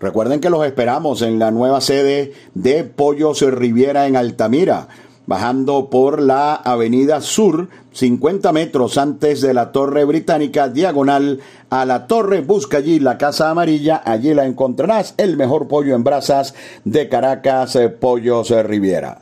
Recuerden 0.00 0.40
que 0.40 0.50
los 0.50 0.66
esperamos 0.66 1.22
en 1.22 1.38
la 1.38 1.52
nueva 1.52 1.80
sede 1.80 2.32
de 2.54 2.82
Pollos 2.82 3.42
Riviera 3.42 4.08
en 4.08 4.16
Altamira, 4.16 4.88
bajando 5.26 5.88
por 5.88 6.20
la 6.20 6.56
Avenida 6.56 7.20
Sur, 7.20 7.68
50 7.96 8.52
metros 8.52 8.98
antes 8.98 9.40
de 9.40 9.54
la 9.54 9.72
Torre 9.72 10.04
Británica, 10.04 10.68
diagonal 10.68 11.40
a 11.70 11.86
la 11.86 12.06
Torre. 12.06 12.42
Busca 12.42 12.76
allí 12.76 13.00
la 13.00 13.16
Casa 13.16 13.48
Amarilla, 13.48 14.02
allí 14.04 14.34
la 14.34 14.44
encontrarás, 14.44 15.14
el 15.16 15.38
mejor 15.38 15.66
pollo 15.66 15.94
en 15.94 16.04
brasas 16.04 16.54
de 16.84 17.08
Caracas, 17.08 17.74
eh, 17.76 17.88
Pollos 17.88 18.50
Riviera. 18.50 19.20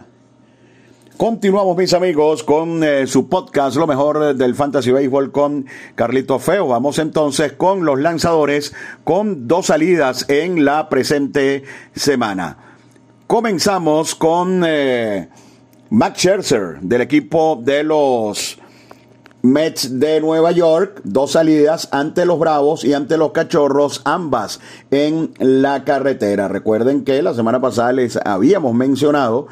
Continuamos, 1.16 1.76
mis 1.76 1.94
amigos, 1.94 2.42
con 2.42 2.82
eh, 2.82 3.06
su 3.06 3.28
podcast, 3.28 3.76
lo 3.76 3.86
mejor 3.86 4.34
del 4.34 4.56
Fantasy 4.56 4.90
Baseball 4.90 5.30
con 5.30 5.66
Carlito 5.94 6.40
Feo. 6.40 6.66
Vamos 6.66 6.98
entonces 6.98 7.52
con 7.52 7.84
los 7.84 8.00
lanzadores 8.00 8.74
con 9.04 9.46
dos 9.46 9.66
salidas 9.66 10.28
en 10.28 10.64
la 10.64 10.88
presente 10.88 11.62
semana. 11.94 12.58
Comenzamos 13.28 14.16
con 14.16 14.64
eh, 14.66 15.28
Max 15.90 16.18
Scherzer 16.18 16.80
del 16.80 17.02
equipo 17.02 17.60
de 17.62 17.84
los 17.84 18.58
Mets 19.44 20.00
de 20.00 20.22
Nueva 20.22 20.52
York, 20.52 21.02
dos 21.04 21.32
salidas 21.32 21.88
ante 21.92 22.24
los 22.24 22.38
Bravos 22.38 22.82
y 22.82 22.94
ante 22.94 23.18
los 23.18 23.32
Cachorros, 23.32 24.00
ambas 24.06 24.58
en 24.90 25.34
la 25.38 25.84
carretera. 25.84 26.48
Recuerden 26.48 27.04
que 27.04 27.22
la 27.22 27.34
semana 27.34 27.60
pasada 27.60 27.92
les 27.92 28.18
habíamos 28.24 28.72
mencionado 28.72 29.48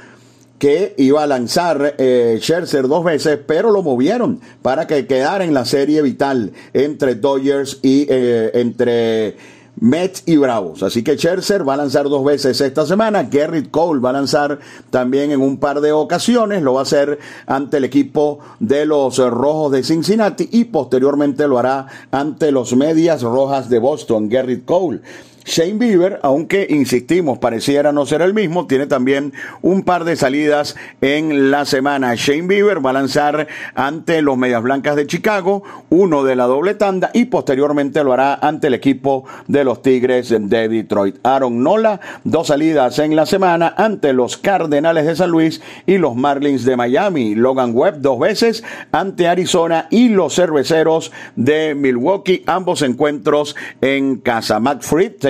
que 0.58 0.94
iba 0.96 1.22
a 1.22 1.26
lanzar 1.26 1.96
eh, 1.98 2.38
Scherzer 2.40 2.88
dos 2.88 3.04
veces, 3.04 3.38
pero 3.46 3.70
lo 3.70 3.82
movieron 3.82 4.40
para 4.62 4.86
que 4.86 5.06
quedara 5.06 5.44
en 5.44 5.52
la 5.52 5.66
serie 5.66 6.00
vital 6.00 6.52
entre 6.72 7.14
Dodgers 7.16 7.78
y 7.82 8.06
eh, 8.08 8.50
entre 8.54 9.36
Mets 9.82 10.22
y 10.26 10.36
Bravos. 10.36 10.84
Así 10.84 11.02
que 11.02 11.16
Scherzer 11.16 11.68
va 11.68 11.74
a 11.74 11.78
lanzar 11.78 12.08
dos 12.08 12.24
veces 12.24 12.60
esta 12.60 12.86
semana. 12.86 13.28
Gerrit 13.28 13.68
Cole 13.72 14.00
va 14.00 14.10
a 14.10 14.12
lanzar 14.12 14.60
también 14.90 15.32
en 15.32 15.40
un 15.40 15.56
par 15.56 15.80
de 15.80 15.90
ocasiones. 15.90 16.62
Lo 16.62 16.74
va 16.74 16.80
a 16.80 16.82
hacer 16.84 17.18
ante 17.46 17.78
el 17.78 17.84
equipo 17.84 18.38
de 18.60 18.86
los 18.86 19.18
Rojos 19.18 19.72
de 19.72 19.82
Cincinnati 19.82 20.48
y 20.52 20.66
posteriormente 20.66 21.48
lo 21.48 21.58
hará 21.58 21.88
ante 22.12 22.52
los 22.52 22.76
Medias 22.76 23.22
Rojas 23.22 23.68
de 23.68 23.80
Boston. 23.80 24.30
Gerrit 24.30 24.64
Cole. 24.64 25.00
Shane 25.44 25.78
Bieber, 25.78 26.20
aunque 26.22 26.66
insistimos, 26.70 27.38
pareciera 27.38 27.92
no 27.92 28.06
ser 28.06 28.22
el 28.22 28.34
mismo, 28.34 28.66
tiene 28.66 28.86
también 28.86 29.32
un 29.60 29.82
par 29.82 30.04
de 30.04 30.16
salidas 30.16 30.76
en 31.00 31.50
la 31.50 31.64
semana. 31.64 32.14
Shane 32.14 32.46
Bieber 32.46 32.84
va 32.84 32.90
a 32.90 32.94
lanzar 32.94 33.48
ante 33.74 34.22
los 34.22 34.36
Medias 34.36 34.62
Blancas 34.62 34.96
de 34.96 35.06
Chicago, 35.06 35.62
uno 35.90 36.24
de 36.24 36.36
la 36.36 36.46
doble 36.46 36.74
tanda 36.74 37.10
y 37.12 37.26
posteriormente 37.26 38.04
lo 38.04 38.12
hará 38.12 38.34
ante 38.34 38.68
el 38.68 38.74
equipo 38.74 39.24
de 39.48 39.64
los 39.64 39.82
Tigres 39.82 40.28
de 40.30 40.68
Detroit. 40.68 41.16
Aaron 41.22 41.62
Nola, 41.62 42.00
dos 42.24 42.48
salidas 42.48 42.98
en 42.98 43.16
la 43.16 43.26
semana 43.26 43.74
ante 43.76 44.12
los 44.12 44.36
Cardenales 44.36 45.06
de 45.06 45.16
San 45.16 45.30
Luis 45.30 45.60
y 45.86 45.98
los 45.98 46.14
Marlins 46.14 46.64
de 46.64 46.76
Miami. 46.76 47.34
Logan 47.34 47.72
Webb 47.74 48.00
dos 48.00 48.18
veces 48.18 48.64
ante 48.92 49.28
Arizona 49.28 49.88
y 49.90 50.08
los 50.08 50.34
Cerveceros 50.34 51.12
de 51.36 51.74
Milwaukee, 51.74 52.42
ambos 52.46 52.82
encuentros 52.82 53.56
en 53.80 54.16
casa. 54.16 54.60
Matt 54.60 54.82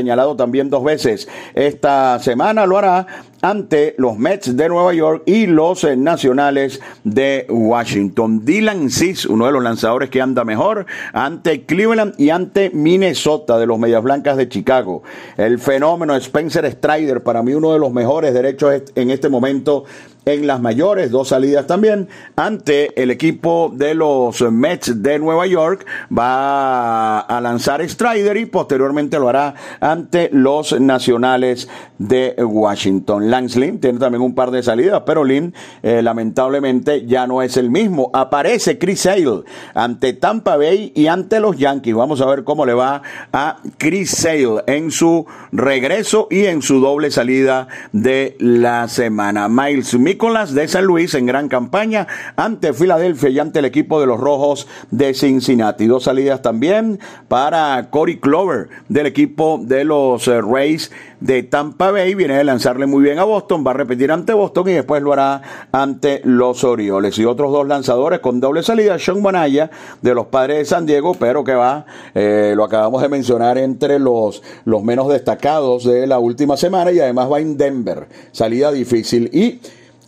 señalado 0.03 0.35
también 0.35 0.69
dos 0.69 0.83
veces. 0.83 1.29
Esta 1.55 2.19
semana 2.19 2.67
lo 2.67 2.77
hará 2.77 3.07
ante 3.43 3.95
los 3.99 4.17
Mets 4.17 4.57
de 4.57 4.69
Nueva 4.69 4.95
York 4.95 5.25
y 5.27 5.47
los 5.47 5.83
eh, 5.85 5.97
Nacionales 5.97 6.81
de 7.03 7.45
Washington. 7.51 8.45
Dylan 8.45 8.89
Cis, 8.89 9.27
uno 9.27 9.47
de 9.47 9.53
los 9.53 9.63
lanzadores 9.63 10.11
que 10.11 10.23
anda 10.23 10.45
mejor, 10.45 10.87
ante 11.13 11.65
Cleveland 11.67 12.15
y 12.19 12.31
ante 12.31 12.71
Minnesota 12.71 13.59
de 13.59 13.67
los 13.67 13.79
Medias 13.79 14.03
Blancas 14.03 14.37
de 14.37 14.49
Chicago. 14.49 15.03
El 15.37 15.59
fenómeno 15.59 16.15
Spencer 16.15 16.71
Strider, 16.71 17.23
para 17.23 17.43
mí 17.43 17.53
uno 17.53 17.73
de 17.73 17.81
los 17.81 17.93
mejores 17.93 18.33
derechos 18.33 18.83
en 18.95 19.11
este 19.11 19.29
momento 19.29 19.85
en 20.25 20.47
las 20.47 20.61
mayores, 20.61 21.11
dos 21.11 21.29
salidas 21.29 21.67
también, 21.67 22.09
ante 22.37 23.01
el 23.03 23.11
equipo 23.11 23.73
de 23.75 23.95
los 23.95 24.41
Mets 24.41 25.03
de 25.03 25.19
Nueva 25.19 25.47
York. 25.47 25.85
Va 26.17 27.21
a 27.21 27.41
lanzar 27.41 27.87
Strider 27.89 28.37
y 28.37 28.47
posteriormente 28.47 29.19
lo 29.19 29.29
hará 29.29 29.55
ante 29.81 30.31
los 30.33 30.81
Nacionales 30.81 31.69
de 31.99 32.37
Washington. 32.39 33.31
Lance 33.33 33.59
Lynn 33.59 33.81
tiene 33.81 33.99
también 33.99 34.21
un 34.21 34.35
par 34.35 34.51
de 34.51 34.63
salidas, 34.63 35.05
pero 35.07 35.25
Lynn 35.25 35.55
eh, 35.83 36.03
lamentablemente 36.03 37.07
ya 37.07 37.27
no 37.27 37.41
es 37.41 37.57
el 37.57 37.71
mismo. 37.71 38.11
Aparece 38.13 38.77
Chris 38.77 39.01
Sale 39.01 39.45
ante 39.73 40.13
Tampa 40.13 40.59
Bay 40.59 40.93
y 40.95 41.07
ante 41.07 41.41
los 41.41 41.57
Yankees. 41.57 41.95
Vamos 41.95 42.21
a 42.21 42.27
ver 42.27 42.45
cómo 42.45 42.67
le 42.67 42.75
va 42.75 43.01
a 43.33 43.57
Chris 43.79 44.11
Sale 44.11 44.63
en 44.67 44.91
su 44.91 45.25
regreso 45.51 46.29
y 46.31 46.45
en 46.45 46.61
su 46.61 46.81
doble 46.81 47.11
salida 47.11 47.69
de 47.93 48.37
la 48.39 48.87
semana. 48.89 49.49
Miles 49.49 49.99
Nicolás 49.99 50.53
de 50.53 50.69
San 50.69 50.85
Luis 50.85 51.15
en 51.15 51.25
gran 51.25 51.49
campaña 51.49 52.07
ante 52.37 52.75
Filadelfia 52.75 53.31
y 53.31 53.39
ante 53.39 53.61
el 53.61 53.65
equipo 53.65 53.99
de 53.99 54.09
los 54.09 54.21
Rojos 54.21 54.69
de 54.91 55.15
Cincinnati. 55.15 55.87
Dos 55.87 56.05
salidas 56.05 56.43
también 56.43 57.01
para 57.29 57.89
Corey 57.89 58.19
Clover 58.19 58.69
del 58.91 59.07
equipo 59.07 59.59
de 59.59 59.85
los 59.85 60.29
eh, 60.29 60.43
Rays 60.43 60.91
de 61.23 61.45
Tampa 61.45 61.91
Bay. 61.91 62.15
Viene 62.15 62.37
de 62.37 62.45
lanzarle 62.45 62.87
muy 62.87 63.03
bien 63.03 63.19
a 63.19 63.25
Boston, 63.25 63.65
va 63.67 63.71
a 63.71 63.75
repetir 63.75 64.11
ante 64.11 64.33
Boston 64.33 64.69
y 64.69 64.73
después 64.73 65.03
lo 65.03 65.13
hará 65.13 65.41
ante 65.71 66.21
los 66.25 66.65
Orioles. 66.65 67.19
Y 67.19 67.25
otros 67.25 67.53
dos 67.53 67.67
lanzadores 67.67 68.21
con 68.21 68.41
doble 68.41 68.63
salida, 68.63 68.99
Sean 68.99 69.23
Manaya 69.23 69.71
de 70.01 70.15
los 70.15 70.27
Padres 70.27 70.59
de 70.59 70.65
San 70.65 70.85
Diego, 70.85 71.15
pero 71.15 71.45
que 71.45 71.55
va, 71.55 71.87
eh, 72.15 72.53
lo 72.57 72.65
acabamos 72.65 73.01
de 73.03 73.09
mencionar, 73.09 73.59
entre 73.59 73.99
los, 73.99 74.43
los 74.65 74.83
menos 74.83 75.09
destacados 75.09 75.85
de 75.85 76.07
la 76.07 76.19
última 76.19 76.57
semana 76.57 76.91
y 76.91 77.01
además 77.01 77.31
va 77.31 77.41
en 77.41 77.57
Denver. 77.57 78.09
Salida 78.33 78.73
difícil. 78.73 79.31
Y 79.33 79.61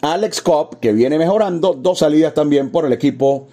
Alex 0.03 0.43
Cobb, 0.43 0.81
que 0.81 0.93
viene 0.93 1.19
mejorando, 1.19 1.75
dos 1.75 2.01
salidas 2.01 2.35
también 2.35 2.71
por 2.71 2.85
el 2.85 2.93
equipo 2.93 3.47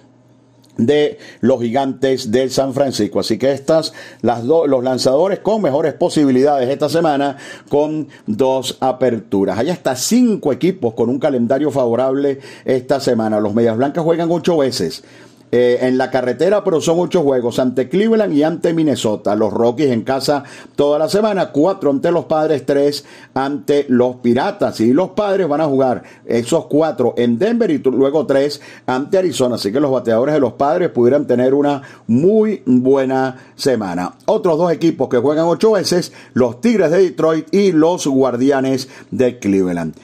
de 0.86 1.18
los 1.42 1.62
gigantes 1.62 2.32
de 2.32 2.50
San 2.50 2.74
Francisco. 2.74 3.20
Así 3.20 3.38
que 3.38 3.52
estas, 3.52 3.94
las 4.22 4.44
los 4.44 4.84
lanzadores 4.84 5.40
con 5.40 5.62
mejores 5.62 5.94
posibilidades 5.94 6.70
esta 6.70 6.90
semana 6.90 7.38
con 7.70 8.08
dos 8.28 8.78
aperturas. 8.80 9.58
Hay 9.58 9.70
hasta 9.70 9.96
cinco 9.96 10.52
equipos 10.52 10.94
con 10.94 11.10
un 11.10 11.20
calendario 11.20 11.72
favorable 11.72 12.40
esta 12.66 13.00
semana. 13.00 13.40
Los 13.40 13.54
Medias 13.54 13.78
Blancas 13.78 14.04
juegan 14.04 14.30
ocho 14.32 14.58
veces. 14.58 15.04
Eh, 15.53 15.79
en 15.81 15.98
la 15.98 16.10
carretera, 16.10 16.63
pero 16.63 16.79
son 16.79 16.98
ocho 17.00 17.24
juegos 17.24 17.60
ante 17.60 17.89
Cleveland 17.89 18.34
y 18.34 18.41
ante 18.41 18.74
Minnesota. 18.74 19.36
Los 19.36 19.51
Rockies 19.51 19.91
en 19.91 20.03
casa 20.03 20.46
toda 20.77 20.98
la 20.98 21.10
semana, 21.10 21.51
cuatro 21.51 21.89
ante 21.89 22.10
los 22.10 22.24
padres, 22.24 22.65
tres 22.65 23.03
ante 23.34 23.86
los 23.89 24.15
Piratas. 24.17 24.79
Y 24.79 24.93
los 24.93 25.10
padres 25.10 25.50
van 25.50 25.60
a 25.60 25.65
jugar 25.65 26.03
esos 26.25 26.67
cuatro 26.67 27.15
en 27.17 27.38
Denver 27.38 27.70
y 27.70 27.79
luego 27.79 28.25
tres 28.25 28.62
ante 28.86 29.17
Arizona. 29.17 29.55
Así 29.55 29.74
que 29.74 29.81
los 29.81 29.91
bateadores 29.91 30.36
de 30.36 30.39
los 30.39 30.53
padres 30.53 30.89
pudieran 30.89 31.27
tener 31.27 31.53
una 31.53 31.81
muy 32.08 32.63
buena 32.65 33.36
semana. 33.55 34.13
Otros 34.27 34.58
dos 34.58 34.72
equipos 34.72 35.10
que 35.10 35.17
juegan 35.17 35.48
ocho 35.48 35.72
veces, 35.72 36.13
los 36.34 36.62
Tigres 36.62 36.91
de 36.91 37.03
Detroit 37.03 37.53
y 37.53 37.74
los 37.74 38.08
Guardianes 38.08 38.88
de 39.12 39.38
Cleveland. 39.38 39.96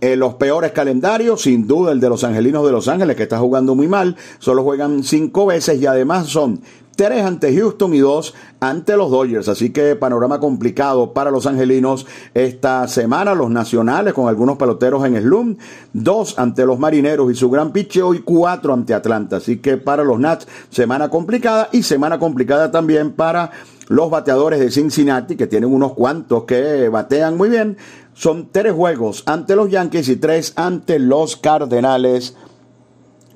Eh, 0.00 0.14
los 0.14 0.34
peores 0.34 0.70
calendarios, 0.72 1.42
sin 1.42 1.66
duda 1.66 1.90
el 1.90 1.98
de 1.98 2.08
los 2.08 2.22
Angelinos 2.22 2.64
de 2.64 2.70
Los 2.70 2.86
Ángeles, 2.86 3.16
que 3.16 3.24
está 3.24 3.38
jugando 3.38 3.74
muy 3.74 3.88
mal, 3.88 4.16
solo 4.38 4.62
juegan 4.62 5.02
cinco 5.02 5.46
veces 5.46 5.80
y 5.80 5.86
además 5.86 6.28
son 6.28 6.60
tres 6.98 7.24
ante 7.24 7.54
Houston 7.56 7.94
y 7.94 7.98
dos 7.98 8.34
ante 8.58 8.96
los 8.96 9.10
Dodgers. 9.10 9.48
Así 9.48 9.70
que 9.70 9.94
panorama 9.94 10.40
complicado 10.40 11.12
para 11.12 11.30
los 11.30 11.46
angelinos 11.46 12.06
esta 12.34 12.88
semana. 12.88 13.34
Los 13.34 13.50
nacionales 13.50 14.14
con 14.14 14.28
algunos 14.28 14.56
peloteros 14.56 15.04
en 15.04 15.20
slum, 15.20 15.56
dos 15.92 16.38
ante 16.38 16.66
los 16.66 16.78
marineros 16.78 17.30
y 17.30 17.36
su 17.36 17.50
gran 17.50 17.72
picheo 17.72 18.14
y 18.14 18.20
cuatro 18.20 18.74
ante 18.74 18.94
Atlanta. 18.94 19.36
Así 19.36 19.58
que 19.58 19.76
para 19.76 20.02
los 20.02 20.18
Nats, 20.18 20.48
semana 20.70 21.08
complicada 21.08 21.68
y 21.72 21.84
semana 21.84 22.18
complicada 22.18 22.72
también 22.72 23.12
para 23.12 23.52
los 23.88 24.10
bateadores 24.10 24.60
de 24.60 24.70
Cincinnati, 24.70 25.36
que 25.36 25.46
tienen 25.46 25.72
unos 25.72 25.94
cuantos 25.94 26.44
que 26.44 26.88
batean 26.88 27.36
muy 27.36 27.48
bien. 27.48 27.76
Son 28.14 28.50
tres 28.52 28.72
juegos 28.72 29.22
ante 29.26 29.56
los 29.56 29.70
Yankees 29.70 30.08
y 30.08 30.16
tres 30.16 30.52
ante 30.56 30.98
los 30.98 31.36
Cardenales 31.36 32.36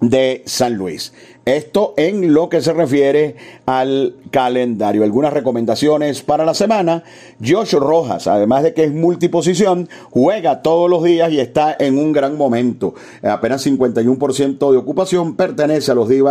de 0.01 0.43
San 0.47 0.75
Luis. 0.75 1.13
Esto 1.45 1.95
en 1.97 2.35
lo 2.35 2.49
que 2.49 2.61
se 2.61 2.73
refiere 2.73 3.35
al 3.67 4.15
calendario. 4.31 5.03
Algunas 5.03 5.33
recomendaciones 5.33 6.23
para 6.23 6.45
la 6.45 6.55
semana. 6.55 7.03
Josh 7.45 7.73
Rojas, 7.75 8.29
además 8.29 8.63
de 8.63 8.75
que 8.75 8.85
es 8.85 8.93
multiposición, 8.93 9.89
juega 10.11 10.63
todos 10.63 10.89
los 10.89 11.03
días 11.03 11.33
y 11.33 11.41
está 11.41 11.75
en 11.77 11.99
un 11.99 12.13
gran 12.13 12.37
momento. 12.37 12.95
Apenas 13.25 13.67
51% 13.67 14.71
de 14.71 14.77
ocupación 14.77 15.35
pertenece 15.35 15.91
a 15.91 15.97
los 15.97 16.09
d 16.09 16.23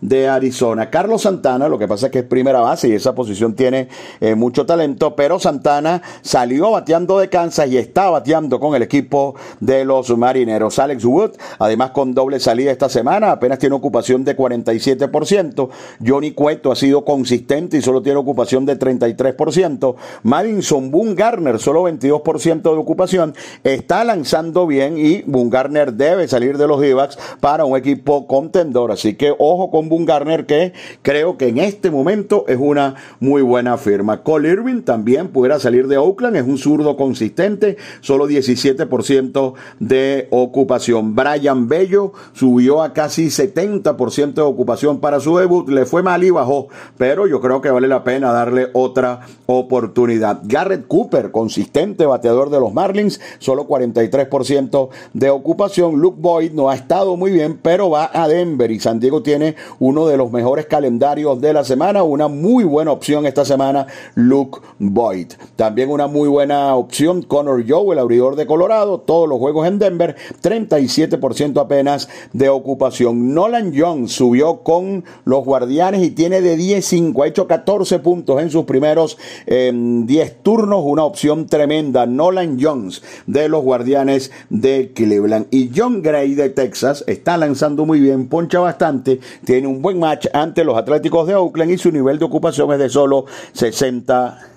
de 0.00 0.28
Arizona. 0.28 0.90
Carlos 0.90 1.22
Santana, 1.22 1.68
lo 1.68 1.78
que 1.78 1.86
pasa 1.86 2.06
es 2.06 2.12
que 2.12 2.18
es 2.20 2.24
primera 2.24 2.60
base 2.60 2.88
y 2.88 2.92
esa 2.92 3.14
posición 3.14 3.54
tiene 3.54 3.86
eh, 4.20 4.34
mucho 4.34 4.66
talento, 4.66 5.14
pero 5.14 5.38
Santana 5.38 6.02
salió 6.22 6.72
bateando 6.72 7.20
de 7.20 7.28
Kansas 7.28 7.68
y 7.68 7.78
está 7.78 8.10
bateando 8.10 8.58
con 8.58 8.74
el 8.74 8.82
equipo 8.82 9.36
de 9.60 9.84
los 9.84 10.10
marineros. 10.18 10.80
Alex 10.80 11.04
Wood, 11.04 11.32
además 11.60 11.92
con 11.92 12.14
doble 12.14 12.40
salida 12.40 12.72
esta 12.72 12.88
semana, 12.88 13.30
apenas 13.30 13.60
tiene 13.60 13.76
ocupación 13.76 14.24
de 14.24 14.34
40 14.34 14.55
47%. 14.64 15.68
Johnny 16.04 16.32
Cueto 16.32 16.72
ha 16.72 16.76
sido 16.76 17.04
consistente 17.04 17.76
y 17.76 17.82
solo 17.82 18.02
tiene 18.02 18.18
ocupación 18.18 18.66
de 18.66 18.78
33%. 18.78 19.94
Madison 20.22 20.90
Boone 20.90 21.14
Garner, 21.14 21.58
solo 21.58 21.84
22% 21.84 22.62
de 22.62 22.68
ocupación. 22.68 23.34
Está 23.64 24.04
lanzando 24.04 24.66
bien 24.66 24.98
y 24.98 25.22
Boone 25.22 25.50
Garner 25.50 25.92
debe 25.92 26.28
salir 26.28 26.58
de 26.58 26.66
los 26.66 26.80
d 26.80 26.96
para 27.40 27.64
un 27.64 27.76
equipo 27.76 28.26
contendor. 28.26 28.92
Así 28.92 29.14
que 29.14 29.34
ojo 29.38 29.70
con 29.70 29.88
Boone 29.88 30.06
Garner 30.06 30.46
que 30.46 30.72
creo 31.02 31.36
que 31.36 31.48
en 31.48 31.58
este 31.58 31.90
momento 31.90 32.44
es 32.48 32.58
una 32.58 32.94
muy 33.20 33.42
buena 33.42 33.76
firma. 33.76 34.22
Cole 34.22 34.50
Irving 34.50 34.82
también 34.82 35.28
pudiera 35.28 35.58
salir 35.58 35.88
de 35.88 35.96
Oakland, 35.96 36.36
es 36.36 36.46
un 36.46 36.58
zurdo 36.58 36.96
consistente, 36.96 37.76
solo 38.00 38.28
17% 38.28 39.54
de 39.80 40.28
ocupación. 40.30 41.14
Brian 41.14 41.68
Bello 41.68 42.12
subió 42.32 42.82
a 42.82 42.92
casi 42.92 43.26
70% 43.26 44.34
de 44.34 44.42
ocupación 44.46 45.00
para 45.00 45.20
su 45.20 45.36
debut, 45.36 45.68
le 45.68 45.86
fue 45.86 46.02
mal 46.02 46.24
y 46.24 46.30
bajó, 46.30 46.68
pero 46.96 47.26
yo 47.26 47.40
creo 47.40 47.60
que 47.60 47.70
vale 47.70 47.88
la 47.88 48.04
pena 48.04 48.32
darle 48.32 48.68
otra 48.72 49.20
oportunidad. 49.46 50.40
Garrett 50.44 50.86
Cooper, 50.86 51.30
consistente 51.30 52.06
bateador 52.06 52.50
de 52.50 52.60
los 52.60 52.72
Marlins, 52.72 53.20
solo 53.38 53.66
43% 53.66 54.88
de 55.12 55.30
ocupación. 55.30 56.00
Luke 56.00 56.18
Boyd 56.20 56.52
no 56.52 56.70
ha 56.70 56.74
estado 56.74 57.16
muy 57.16 57.30
bien, 57.30 57.58
pero 57.60 57.90
va 57.90 58.10
a 58.12 58.28
Denver 58.28 58.70
y 58.70 58.80
San 58.80 59.00
Diego 59.00 59.22
tiene 59.22 59.56
uno 59.78 60.06
de 60.06 60.16
los 60.16 60.30
mejores 60.30 60.66
calendarios 60.66 61.40
de 61.40 61.52
la 61.52 61.64
semana, 61.64 62.02
una 62.02 62.28
muy 62.28 62.64
buena 62.64 62.92
opción 62.92 63.26
esta 63.26 63.44
semana, 63.44 63.86
Luke 64.14 64.60
Boyd. 64.78 65.32
También 65.56 65.90
una 65.90 66.06
muy 66.06 66.28
buena 66.28 66.74
opción, 66.74 67.22
Connor 67.22 67.64
Joe, 67.66 67.92
el 67.92 67.98
abridor 67.98 68.36
de 68.36 68.46
Colorado, 68.46 69.00
todos 69.00 69.28
los 69.28 69.38
juegos 69.38 69.66
en 69.66 69.78
Denver, 69.78 70.16
37% 70.42 71.60
apenas 71.60 72.08
de 72.32 72.48
ocupación. 72.48 73.34
Nolan 73.34 73.72
Jones 73.76 74.12
subió 74.12 74.35
con 74.62 75.04
los 75.24 75.44
Guardianes 75.44 76.02
y 76.02 76.10
tiene 76.10 76.40
de 76.40 76.56
10-5. 76.56 77.24
Ha 77.24 77.28
hecho 77.28 77.46
14 77.46 77.98
puntos 78.00 78.40
en 78.40 78.50
sus 78.50 78.64
primeros 78.64 79.18
10 79.46 80.42
turnos. 80.42 80.82
Una 80.84 81.04
opción 81.04 81.46
tremenda. 81.46 82.06
Nolan 82.06 82.58
Jones 82.60 83.02
de 83.26 83.48
los 83.48 83.62
Guardianes 83.62 84.30
de 84.50 84.92
Cleveland. 84.94 85.46
Y 85.50 85.70
John 85.74 86.02
Gray 86.02 86.34
de 86.34 86.50
Texas 86.50 87.04
está 87.06 87.36
lanzando 87.36 87.86
muy 87.86 88.00
bien, 88.00 88.28
poncha 88.28 88.60
bastante. 88.60 89.20
Tiene 89.44 89.66
un 89.66 89.82
buen 89.82 89.98
match 89.98 90.26
ante 90.32 90.64
los 90.64 90.76
Atléticos 90.76 91.26
de 91.26 91.34
Oakland 91.34 91.72
y 91.72 91.78
su 91.78 91.90
nivel 91.90 92.18
de 92.18 92.24
ocupación 92.24 92.72
es 92.72 92.78
de 92.78 92.88
solo 92.88 93.26
60 93.52 94.55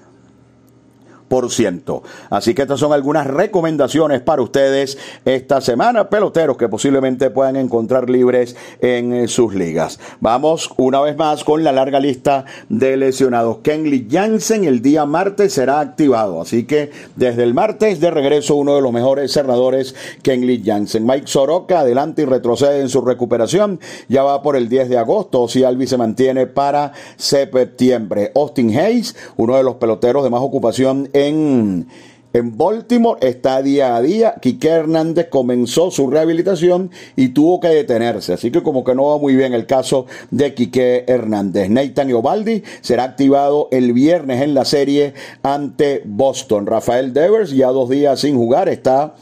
Así 2.30 2.54
que 2.54 2.64
estas 2.64 2.80
son 2.80 2.92
algunas 2.92 3.28
recomendaciones 3.28 4.22
para 4.22 4.42
ustedes 4.42 4.98
esta 5.26 5.62
semana, 5.62 6.10
peloteros 6.10 6.58
que 6.58 6.68
posiblemente 6.68 7.30
puedan 7.30 7.56
encontrar 7.56 8.10
libres 8.10 8.56
en 8.82 9.14
eh, 9.14 9.28
sus 9.28 9.54
ligas. 9.54 10.00
Vamos 10.20 10.70
una 10.78 11.02
vez 11.02 11.16
más 11.16 11.44
con 11.44 11.64
la 11.64 11.72
larga 11.72 12.00
lista 12.00 12.46
de 12.68 12.98
lesionados. 12.98 13.60
Kenley 13.60 14.08
Jansen 14.10 14.64
el 14.64 14.82
día 14.82 15.06
martes 15.06 15.54
será 15.54 15.80
activado, 15.80 16.42
así 16.42 16.66
que 16.66 16.92
desde 17.16 17.44
el 17.44 17.54
martes 17.54 18.00
de 18.00 18.12
regreso 18.12 18.56
uno 18.56 18.76
de 18.76 18.82
los 18.82 18.92
mejores 18.92 19.32
cerradores, 19.32 19.96
Kenley 20.24 20.64
Jansen. 20.66 21.06
Mike 21.06 21.28
Soroka 21.28 21.82
adelante 21.82 22.24
y 22.24 22.26
retrocede 22.26 22.82
en 22.82 22.90
su 22.90 23.02
recuperación, 23.02 23.80
ya 24.08 24.24
va 24.24 24.42
por 24.42 24.56
el 24.56 24.68
10 24.68 24.90
de 24.90 24.98
agosto, 24.98 25.48
si 25.48 25.64
Albi 25.64 25.88
se 25.88 25.98
mantiene 25.98 26.48
para 26.48 26.94
septiembre. 27.18 28.32
Austin 28.36 28.78
Hayes, 28.78 29.16
uno 29.38 29.56
de 29.56 29.64
los 29.64 29.76
peloteros 29.76 30.24
de 30.24 30.30
más 30.30 30.42
ocupación 30.42 31.10
en, 31.28 31.88
en 32.32 32.58
Baltimore 32.58 33.20
está 33.28 33.62
día 33.62 33.96
a 33.96 34.02
día. 34.02 34.36
Quique 34.42 34.70
Hernández 34.70 35.30
comenzó 35.30 35.92
su 35.92 36.10
rehabilitación 36.10 36.92
y 37.16 37.30
tuvo 37.30 37.60
que 37.60 37.70
detenerse. 37.70 38.34
Así 38.34 38.52
que 38.52 38.64
como 38.64 38.84
que 38.84 38.96
no 38.96 39.06
va 39.06 39.18
muy 39.18 39.36
bien 39.36 39.54
el 39.54 39.66
caso 39.66 40.06
de 40.32 40.54
Quique 40.54 41.06
Hernández. 41.08 41.70
Nathan 41.70 42.14
Ovaldi 42.14 42.64
será 42.82 43.04
activado 43.04 43.68
el 43.72 43.94
viernes 43.94 44.42
en 44.42 44.54
la 44.54 44.66
serie 44.66 45.14
ante 45.44 46.02
Boston. 46.06 46.68
Rafael 46.68 47.14
Devers 47.14 47.52
ya 47.52 47.68
dos 47.68 47.90
días 47.90 48.20
sin 48.20 48.36
jugar 48.36 48.70
está 48.70 49.16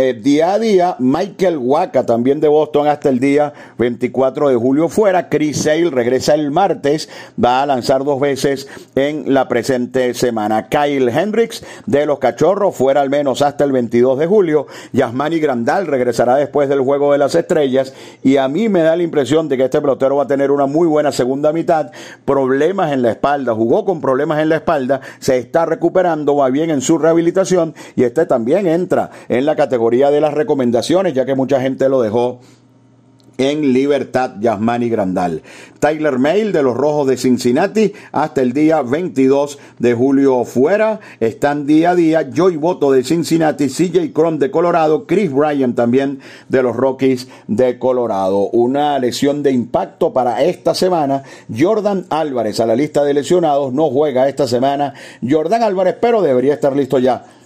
eh, 0.00 0.14
día 0.14 0.52
a 0.52 0.60
día, 0.60 0.94
Michael 1.00 1.58
Waka, 1.58 2.06
también 2.06 2.38
de 2.38 2.46
Boston, 2.46 2.86
hasta 2.86 3.08
el 3.08 3.18
día 3.18 3.52
24 3.78 4.48
de 4.48 4.54
julio 4.54 4.88
fuera. 4.88 5.28
Chris 5.28 5.62
Sale 5.62 5.90
regresa 5.90 6.34
el 6.34 6.52
martes, 6.52 7.08
va 7.42 7.62
a 7.62 7.66
lanzar 7.66 8.04
dos 8.04 8.20
veces 8.20 8.68
en 8.94 9.34
la 9.34 9.48
presente 9.48 10.14
semana. 10.14 10.68
Kyle 10.68 11.08
Hendricks 11.08 11.64
de 11.86 12.06
los 12.06 12.20
Cachorros 12.20 12.76
fuera 12.76 13.00
al 13.00 13.10
menos 13.10 13.42
hasta 13.42 13.64
el 13.64 13.72
22 13.72 14.20
de 14.20 14.26
julio. 14.28 14.68
Yasmani 14.92 15.40
Grandal 15.40 15.88
regresará 15.88 16.36
después 16.36 16.68
del 16.68 16.78
Juego 16.78 17.10
de 17.10 17.18
las 17.18 17.34
Estrellas. 17.34 17.92
Y 18.22 18.36
a 18.36 18.46
mí 18.46 18.68
me 18.68 18.82
da 18.82 18.94
la 18.94 19.02
impresión 19.02 19.48
de 19.48 19.56
que 19.56 19.64
este 19.64 19.80
pelotero 19.80 20.14
va 20.14 20.22
a 20.22 20.28
tener 20.28 20.52
una 20.52 20.66
muy 20.66 20.86
buena 20.86 21.10
segunda 21.10 21.52
mitad. 21.52 21.90
Problemas 22.24 22.92
en 22.92 23.02
la 23.02 23.10
espalda, 23.10 23.52
jugó 23.52 23.84
con 23.84 24.00
problemas 24.00 24.38
en 24.38 24.50
la 24.50 24.56
espalda, 24.58 25.00
se 25.18 25.38
está 25.38 25.66
recuperando, 25.66 26.36
va 26.36 26.50
bien 26.50 26.70
en 26.70 26.82
su 26.82 26.98
rehabilitación 26.98 27.74
y 27.96 28.04
este 28.04 28.26
también 28.26 28.68
entra 28.68 29.10
en 29.28 29.44
la 29.44 29.56
categoría 29.56 29.87
de 29.88 30.20
las 30.20 30.34
recomendaciones, 30.34 31.14
ya 31.14 31.24
que 31.24 31.34
mucha 31.34 31.60
gente 31.60 31.88
lo 31.88 32.02
dejó 32.02 32.40
en 33.38 33.72
libertad 33.72 34.32
Yasmani 34.40 34.90
Grandal. 34.90 35.42
Tyler 35.78 36.18
Mail 36.18 36.52
de 36.52 36.62
los 36.64 36.76
Rojos 36.76 37.06
de 37.06 37.16
Cincinnati 37.16 37.92
hasta 38.10 38.42
el 38.42 38.52
día 38.52 38.82
22 38.82 39.58
de 39.78 39.94
julio 39.94 40.44
fuera. 40.44 40.98
Están 41.20 41.64
día 41.64 41.90
a 41.90 41.94
día 41.94 42.30
Joy 42.34 42.56
Boto 42.56 42.90
de 42.90 43.04
Cincinnati, 43.04 43.68
CJ 43.68 44.12
Cron 44.12 44.40
de 44.40 44.50
Colorado, 44.50 45.06
Chris 45.06 45.32
Bryan 45.32 45.74
también 45.74 46.18
de 46.48 46.62
los 46.64 46.74
Rockies 46.74 47.28
de 47.46 47.78
Colorado. 47.78 48.50
Una 48.50 48.98
lesión 48.98 49.44
de 49.44 49.52
impacto 49.52 50.12
para 50.12 50.42
esta 50.42 50.74
semana. 50.74 51.22
Jordan 51.56 52.06
Álvarez 52.10 52.58
a 52.58 52.66
la 52.66 52.74
lista 52.74 53.04
de 53.04 53.14
lesionados 53.14 53.72
no 53.72 53.88
juega 53.88 54.28
esta 54.28 54.48
semana. 54.48 54.94
Jordan 55.26 55.62
Álvarez, 55.62 55.96
pero 56.00 56.22
debería 56.22 56.54
estar 56.54 56.74
listo 56.74 56.98
ya 56.98 57.37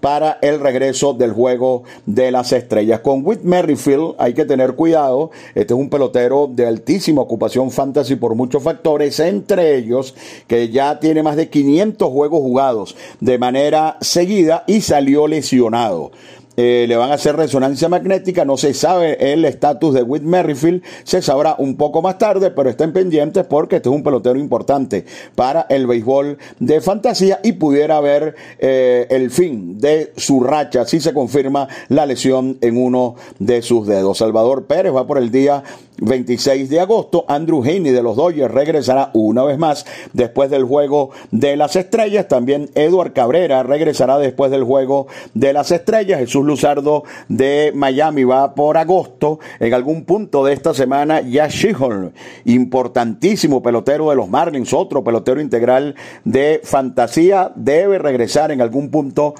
para 0.00 0.38
el 0.42 0.60
regreso 0.60 1.14
del 1.14 1.32
juego 1.32 1.84
de 2.06 2.30
las 2.30 2.52
estrellas. 2.52 3.00
Con 3.00 3.24
Whit 3.24 3.42
Merrifield 3.42 4.14
hay 4.18 4.34
que 4.34 4.44
tener 4.44 4.74
cuidado. 4.74 5.30
Este 5.54 5.74
es 5.74 5.78
un 5.78 5.90
pelotero 5.90 6.48
de 6.52 6.66
altísima 6.66 7.22
ocupación 7.22 7.70
fantasy 7.70 8.16
por 8.16 8.34
muchos 8.34 8.62
factores, 8.62 9.18
entre 9.20 9.76
ellos 9.76 10.14
que 10.46 10.68
ya 10.68 11.00
tiene 11.00 11.22
más 11.22 11.36
de 11.36 11.48
500 11.48 12.08
juegos 12.08 12.40
jugados 12.40 12.96
de 13.20 13.38
manera 13.38 13.96
seguida 14.00 14.64
y 14.66 14.80
salió 14.80 15.26
lesionado. 15.26 16.10
Eh, 16.56 16.86
le 16.88 16.96
van 16.96 17.10
a 17.10 17.14
hacer 17.14 17.36
resonancia 17.36 17.88
magnética, 17.88 18.44
no 18.44 18.56
se 18.56 18.72
sabe 18.72 19.32
el 19.32 19.44
estatus 19.44 19.94
de 19.94 20.02
Whit 20.02 20.22
Merrifield, 20.22 20.82
se 21.04 21.20
sabrá 21.20 21.56
un 21.58 21.76
poco 21.76 22.00
más 22.00 22.18
tarde, 22.18 22.50
pero 22.50 22.70
estén 22.70 22.92
pendientes 22.92 23.44
porque 23.44 23.76
este 23.76 23.88
es 23.88 23.94
un 23.94 24.02
pelotero 24.02 24.38
importante 24.38 25.04
para 25.34 25.66
el 25.68 25.86
béisbol 25.86 26.38
de 26.58 26.80
fantasía 26.80 27.40
y 27.42 27.52
pudiera 27.52 27.98
haber 27.98 28.34
eh, 28.58 29.06
el 29.10 29.30
fin 29.30 29.78
de 29.78 30.12
su 30.16 30.40
racha 30.40 30.86
si 30.86 31.00
se 31.00 31.12
confirma 31.12 31.68
la 31.88 32.06
lesión 32.06 32.56
en 32.60 32.76
uno 32.78 33.16
de 33.38 33.60
sus 33.62 33.86
dedos. 33.86 34.18
Salvador 34.18 34.64
Pérez 34.64 34.94
va 34.94 35.06
por 35.06 35.18
el 35.18 35.30
día 35.30 35.62
26 35.98 36.68
de 36.68 36.80
agosto, 36.80 37.24
Andrew 37.28 37.62
Haney 37.62 37.90
de 37.90 38.02
los 38.02 38.16
Dodgers 38.16 38.52
regresará 38.52 39.10
una 39.14 39.44
vez 39.44 39.58
más 39.58 39.86
después 40.12 40.50
del 40.50 40.64
juego 40.64 41.10
de 41.30 41.56
las 41.56 41.76
estrellas. 41.76 42.28
También 42.28 42.70
Edward 42.74 43.12
Cabrera 43.12 43.62
regresará 43.62 44.18
después 44.18 44.50
del 44.50 44.64
juego 44.64 45.06
de 45.34 45.52
las 45.52 45.70
estrellas. 45.70 46.20
Jesús 46.20 46.44
Luzardo 46.46 47.04
de 47.28 47.72
Miami 47.74 48.24
va 48.24 48.54
por 48.54 48.76
agosto. 48.76 49.38
En 49.60 49.74
algún 49.74 50.04
punto 50.04 50.44
de 50.44 50.52
esta 50.52 50.72
semana, 50.74 51.20
ya 51.20 51.48
Shihol, 51.48 52.12
importantísimo 52.44 53.62
pelotero 53.62 54.10
de 54.10 54.16
los 54.16 54.28
Marlins, 54.28 54.72
otro 54.72 55.04
pelotero 55.04 55.40
integral 55.40 55.94
de 56.24 56.60
fantasía, 56.62 57.52
debe 57.54 57.98
regresar 57.98 58.50
en 58.50 58.60
algún 58.60 58.90
punto 58.90 59.34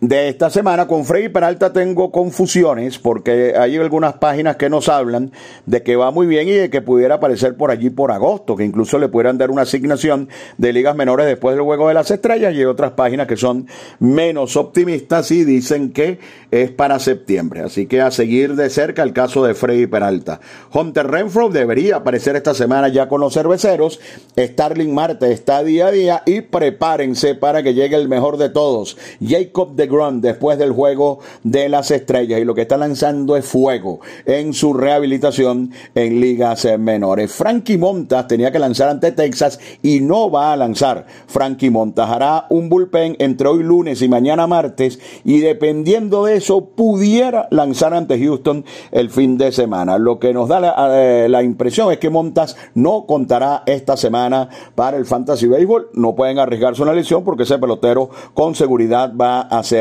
de 0.00 0.28
esta 0.28 0.50
semana. 0.50 0.86
Con 0.86 1.04
Freddy 1.04 1.28
Peralta 1.28 1.72
tengo 1.72 2.10
confusiones 2.10 2.98
porque 2.98 3.54
hay 3.56 3.76
algunas 3.76 4.14
páginas 4.14 4.56
que 4.56 4.70
nos 4.70 4.88
hablan 4.88 5.32
de 5.66 5.82
que 5.82 5.96
va 5.96 6.10
muy 6.10 6.26
bien 6.26 6.48
y 6.48 6.52
de 6.52 6.70
que 6.70 6.82
pudiera 6.82 7.16
aparecer 7.16 7.56
por 7.56 7.70
allí 7.70 7.90
por 7.90 8.10
agosto, 8.12 8.56
que 8.56 8.64
incluso 8.64 8.98
le 8.98 9.08
pudieran 9.08 9.38
dar 9.38 9.50
una 9.50 9.62
asignación 9.62 10.28
de 10.58 10.72
ligas 10.72 10.96
menores 10.96 11.26
después 11.26 11.54
del 11.54 11.64
Juego 11.64 11.88
de 11.88 11.94
las 11.94 12.10
Estrellas 12.10 12.54
y 12.54 12.58
hay 12.58 12.64
otras 12.64 12.92
páginas 12.92 13.26
que 13.26 13.36
son 13.36 13.66
menos 13.98 14.56
optimistas 14.56 15.30
y 15.30 15.44
dicen 15.44 15.92
que 15.92 16.18
es 16.50 16.70
para 16.70 16.98
septiembre. 16.98 17.60
Así 17.62 17.86
que 17.86 18.00
a 18.00 18.10
seguir 18.10 18.56
de 18.56 18.70
cerca 18.70 19.02
el 19.02 19.12
caso 19.12 19.44
de 19.44 19.54
Freddy 19.54 19.86
Peralta. 19.86 20.40
Hunter 20.72 21.06
Renfro 21.06 21.48
debería 21.48 21.96
aparecer 21.96 22.36
esta 22.36 22.54
semana 22.54 22.88
ya 22.88 23.08
con 23.08 23.20
los 23.20 23.34
cerveceros. 23.34 24.00
Starling 24.36 24.94
Marte 24.94 25.32
está 25.32 25.62
día 25.62 25.88
a 25.88 25.92
día 25.92 26.22
y 26.26 26.40
prepárense 26.40 27.34
para 27.34 27.62
que 27.62 27.74
llegue 27.74 27.96
el 27.96 28.08
mejor 28.08 28.36
de 28.36 28.48
todos. 28.48 28.96
Jacob 29.20 29.74
de 29.74 29.89
después 30.20 30.56
del 30.56 30.70
juego 30.70 31.18
de 31.42 31.68
las 31.68 31.90
estrellas 31.90 32.40
y 32.40 32.44
lo 32.44 32.54
que 32.54 32.62
está 32.62 32.76
lanzando 32.76 33.36
es 33.36 33.44
fuego 33.44 33.98
en 34.24 34.54
su 34.54 34.72
rehabilitación 34.72 35.72
en 35.96 36.20
ligas 36.20 36.64
menores. 36.78 37.32
Frankie 37.32 37.76
Montas 37.76 38.28
tenía 38.28 38.52
que 38.52 38.60
lanzar 38.60 38.88
ante 38.88 39.10
Texas 39.10 39.58
y 39.82 40.00
no 40.00 40.30
va 40.30 40.52
a 40.52 40.56
lanzar. 40.56 41.06
Frankie 41.26 41.70
Montas 41.70 42.08
hará 42.08 42.46
un 42.50 42.68
bullpen 42.68 43.16
entre 43.18 43.48
hoy 43.48 43.64
lunes 43.64 44.00
y 44.00 44.08
mañana 44.08 44.46
martes 44.46 45.00
y 45.24 45.40
dependiendo 45.40 46.24
de 46.24 46.36
eso 46.36 46.66
pudiera 46.66 47.48
lanzar 47.50 47.92
ante 47.92 48.16
Houston 48.22 48.64
el 48.92 49.10
fin 49.10 49.38
de 49.38 49.50
semana. 49.50 49.98
Lo 49.98 50.20
que 50.20 50.32
nos 50.32 50.48
da 50.48 50.60
la, 50.60 51.26
eh, 51.26 51.42
impresión 51.42 51.90
es 51.90 51.98
que 51.98 52.10
Montas 52.10 52.56
no 52.74 53.06
contará 53.06 53.64
esta 53.66 53.96
semana 53.96 54.48
para 54.76 54.96
el 54.96 55.04
Fantasy 55.04 55.48
Baseball. 55.48 55.88
No 55.94 56.14
pueden 56.14 56.38
arriesgarse 56.38 56.80
una 56.82 56.92
lesión 56.92 57.24
porque 57.24 57.42
ese 57.42 57.58
pelotero 57.58 58.10
con 58.34 58.54
seguridad 58.54 59.12
va 59.16 59.40
a 59.40 59.62
ser 59.64 59.79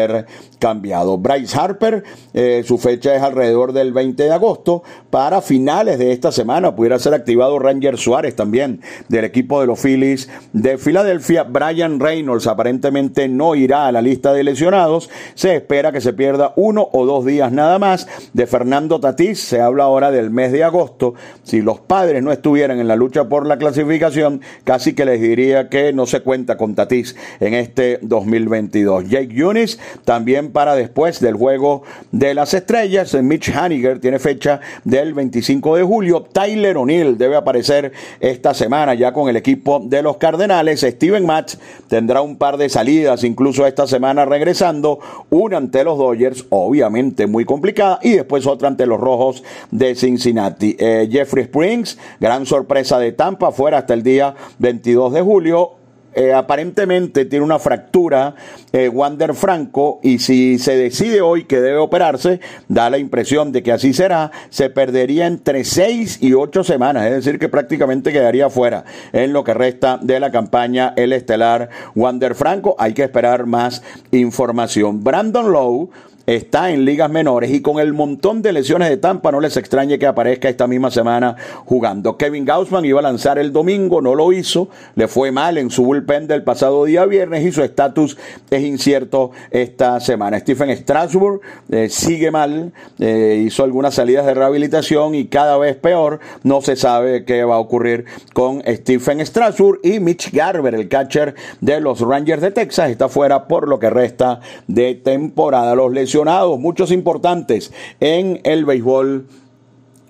cambiado. 0.60 1.18
Bryce 1.18 1.58
Harper, 1.58 2.04
eh, 2.34 2.64
su 2.66 2.78
fecha 2.78 3.16
es 3.16 3.22
alrededor 3.22 3.74
del 3.74 3.94
20 3.94 4.24
de 4.24 4.32
agosto. 4.32 4.84
Para 5.10 5.42
finales 5.42 5.98
de 5.98 6.12
esta 6.12 6.32
semana 6.32 6.76
pudiera 6.76 7.00
ser 7.00 7.14
activado 7.14 7.58
Ranger 7.60 7.98
Suárez 7.98 8.36
también 8.36 8.82
del 9.08 9.26
equipo 9.26 9.62
de 9.62 9.68
los 9.68 9.80
Phillies 9.80 10.30
de 10.54 10.78
Filadelfia. 10.78 11.44
Brian 11.44 12.00
Reynolds 12.00 12.48
aparentemente 12.48 13.28
no 13.28 13.56
irá 13.56 13.88
a 13.88 13.92
la 13.92 14.02
lista 14.02 14.34
de 14.34 14.44
lesionados. 14.44 15.10
Se 15.36 15.56
espera 15.56 15.92
que 15.92 16.02
se 16.02 16.14
pierda 16.14 16.54
uno 16.56 16.88
o 16.92 17.06
dos 17.06 17.26
días 17.26 17.52
nada 17.52 17.80
más. 17.80 18.08
De 18.34 18.46
Fernando 18.46 19.00
Tatís 19.00 19.40
se 19.40 19.62
habla 19.62 19.86
ahora 19.86 20.12
del 20.12 20.30
mes 20.30 20.52
de 20.52 20.64
agosto. 20.64 21.14
Si 21.44 21.62
los 21.62 21.80
padres 21.80 22.22
no 22.22 22.32
estuvieran 22.32 22.80
en 22.80 22.88
la 22.88 22.96
lucha 22.96 23.30
por 23.30 23.46
la 23.46 23.58
clasificación, 23.58 24.42
casi 24.64 24.94
que 24.94 25.06
les 25.06 25.22
diría 25.22 25.70
que 25.70 25.94
no 25.94 26.06
se 26.06 26.22
cuenta 26.22 26.58
con 26.58 26.76
Tatís 26.76 27.16
en 27.40 27.54
este 27.54 28.00
2022. 28.02 29.10
Jake 29.10 29.34
Yunis 29.34 29.80
también 30.06 30.52
para 30.52 30.76
después 30.76 31.20
del 31.20 31.36
juego 31.36 31.84
de 32.12 32.34
las 32.34 32.54
estrellas. 32.54 33.14
Mitch 33.14 33.50
Haniger 33.50 34.00
tiene 34.00 34.20
fecha 34.20 34.60
del 34.84 35.14
25 35.14 35.76
de 35.76 35.84
julio. 35.84 36.24
Tyler 36.32 36.78
O'Neill 36.78 37.18
debe 37.18 37.36
aparecer 37.36 37.92
esta 38.20 38.54
semana 38.54 38.94
ya 38.94 39.14
con 39.14 39.30
el 39.30 39.36
equipo 39.36 39.80
de 39.84 40.02
los 40.02 40.18
Cardenales. 40.18 40.82
Steven 40.82 41.26
Matz 41.26 41.58
tendrá 41.88 42.22
un 42.22 42.38
par 42.38 42.58
de 42.58 42.70
salidas, 42.70 43.24
incluso 43.24 43.66
esta 43.66 43.88
semana 43.88 44.26
regresando. 44.26 45.00
Una 45.30 45.58
ante 45.58 45.84
los 45.84 45.98
Dodgers, 45.98 46.46
obviamente 46.50 47.28
muy 47.28 47.46
complicada, 47.46 48.00
y 48.02 48.12
después 48.12 48.46
otra 48.48 48.68
ante 48.68 48.86
los 48.86 49.00
Rojos 49.00 49.44
de 49.72 49.96
Cincinnati. 49.96 50.76
Eh, 50.80 51.08
Jeffrey 51.12 51.44
Springs, 51.44 51.98
gran 52.20 52.46
sorpresa 52.46 53.00
de 53.00 53.12
Tampa, 53.12 53.52
fuera 53.52 53.80
hasta 53.80 53.94
el 53.94 54.04
día 54.04 54.36
22 54.60 55.14
de 55.14 55.22
julio. 55.22 55.79
Eh, 56.14 56.34
aparentemente 56.34 57.26
tiene 57.26 57.46
una 57.46 57.60
fractura 57.60 58.34
eh, 58.72 58.90
Wander 58.90 59.36
Franco 59.36 60.00
y 60.02 60.20
si 60.20 60.58
se 60.58 60.76
decide 60.76 61.22
hoy 61.22 61.44
que 61.44 61.62
debe 61.62 61.78
operarse, 61.78 62.40
da 62.68 62.90
la 62.90 62.98
impresión 62.98 63.52
de 63.52 63.62
que 63.62 63.72
así 63.72 63.94
será, 63.94 64.32
se 64.50 64.72
perdería 64.72 65.28
entre 65.28 65.64
seis 65.64 66.18
y 66.22 66.34
ocho 66.34 66.64
semanas, 66.64 67.06
es 67.06 67.12
decir, 67.12 67.38
que 67.38 67.48
prácticamente 67.48 68.12
quedaría 68.12 68.50
fuera 68.50 68.86
en 69.14 69.34
lo 69.34 69.44
que 69.44 69.54
resta 69.54 70.00
de 70.02 70.20
la 70.20 70.32
campaña 70.32 70.94
el 70.96 71.14
estelar 71.14 71.70
Wander 71.96 72.34
Franco. 72.34 72.76
Hay 72.80 72.94
que 72.94 73.04
esperar 73.04 73.46
más 73.46 73.84
información. 74.12 75.04
Brandon 75.04 75.52
Lowe 75.52 75.90
está 76.36 76.70
en 76.70 76.86
ligas 76.86 77.10
menores 77.10 77.50
y 77.50 77.62
con 77.62 77.80
el 77.80 77.94
montón 77.94 78.44
de 78.44 78.54
lesiones 78.54 78.90
de 78.90 78.98
Tampa 78.98 79.32
no 79.32 79.40
les 79.40 79.58
extrañe 79.58 79.98
que 79.98 80.06
aparezca 80.06 80.48
esta 80.48 80.68
misma 80.68 80.92
semana 80.92 81.36
jugando. 81.66 82.18
Kevin 82.18 82.46
Gaussman 82.46 82.86
iba 82.86 83.00
a 83.00 83.04
lanzar 83.04 83.40
el 83.40 83.52
domingo, 83.52 84.00
no 84.00 84.14
lo 84.14 84.32
hizo, 84.32 84.70
le 84.96 85.08
fue 85.08 85.32
mal 85.32 85.58
en 85.58 85.72
su 85.72 85.84
bullpen 85.84 86.28
del 86.28 86.44
pasado 86.44 86.86
día 86.86 87.06
viernes 87.06 87.44
y 87.46 87.52
su 87.52 87.64
estatus 87.64 88.18
es 88.52 88.64
incierto 88.64 89.32
esta 89.50 90.00
semana. 90.00 90.40
Stephen 90.40 90.70
Strasburg 90.78 91.42
eh, 91.72 91.90
sigue 91.90 92.30
mal, 92.30 92.74
eh, 93.00 93.42
hizo 93.44 93.64
algunas 93.64 93.96
salidas 93.96 94.28
de 94.28 94.36
rehabilitación 94.36 95.16
y 95.16 95.26
cada 95.28 95.58
vez 95.58 95.78
peor, 95.78 96.20
no 96.44 96.62
se 96.62 96.76
sabe 96.76 97.26
qué 97.26 97.44
va 97.44 97.56
a 97.56 97.60
ocurrir 97.60 98.06
con 98.34 98.62
Stephen 98.68 99.26
Strasburg 99.26 99.80
y 99.84 100.00
Mitch 100.00 100.32
Garber, 100.32 100.76
el 100.76 100.90
catcher 100.90 101.34
de 101.60 101.80
los 101.80 102.02
Rangers 102.02 102.44
de 102.44 102.52
Texas, 102.52 102.92
está 102.92 103.10
fuera 103.10 103.48
por 103.48 103.68
lo 103.68 103.80
que 103.80 103.90
resta 103.90 104.42
de 104.68 104.94
temporada. 104.94 105.74
Los 105.74 105.92
muchos 106.58 106.92
importantes 106.92 107.72
en 108.00 108.42
el 108.44 108.66
béisbol 108.66 109.26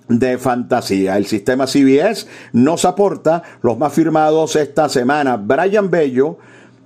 de 0.08 0.38
fantasía. 0.38 1.16
El 1.16 1.26
sistema 1.26 1.66
CBS 1.66 2.26
nos 2.52 2.84
aporta 2.84 3.42
los 3.62 3.78
más 3.78 3.92
firmados 3.92 4.56
esta 4.56 4.88
semana. 4.88 5.36
Brian 5.36 5.90
Bello, 5.90 6.38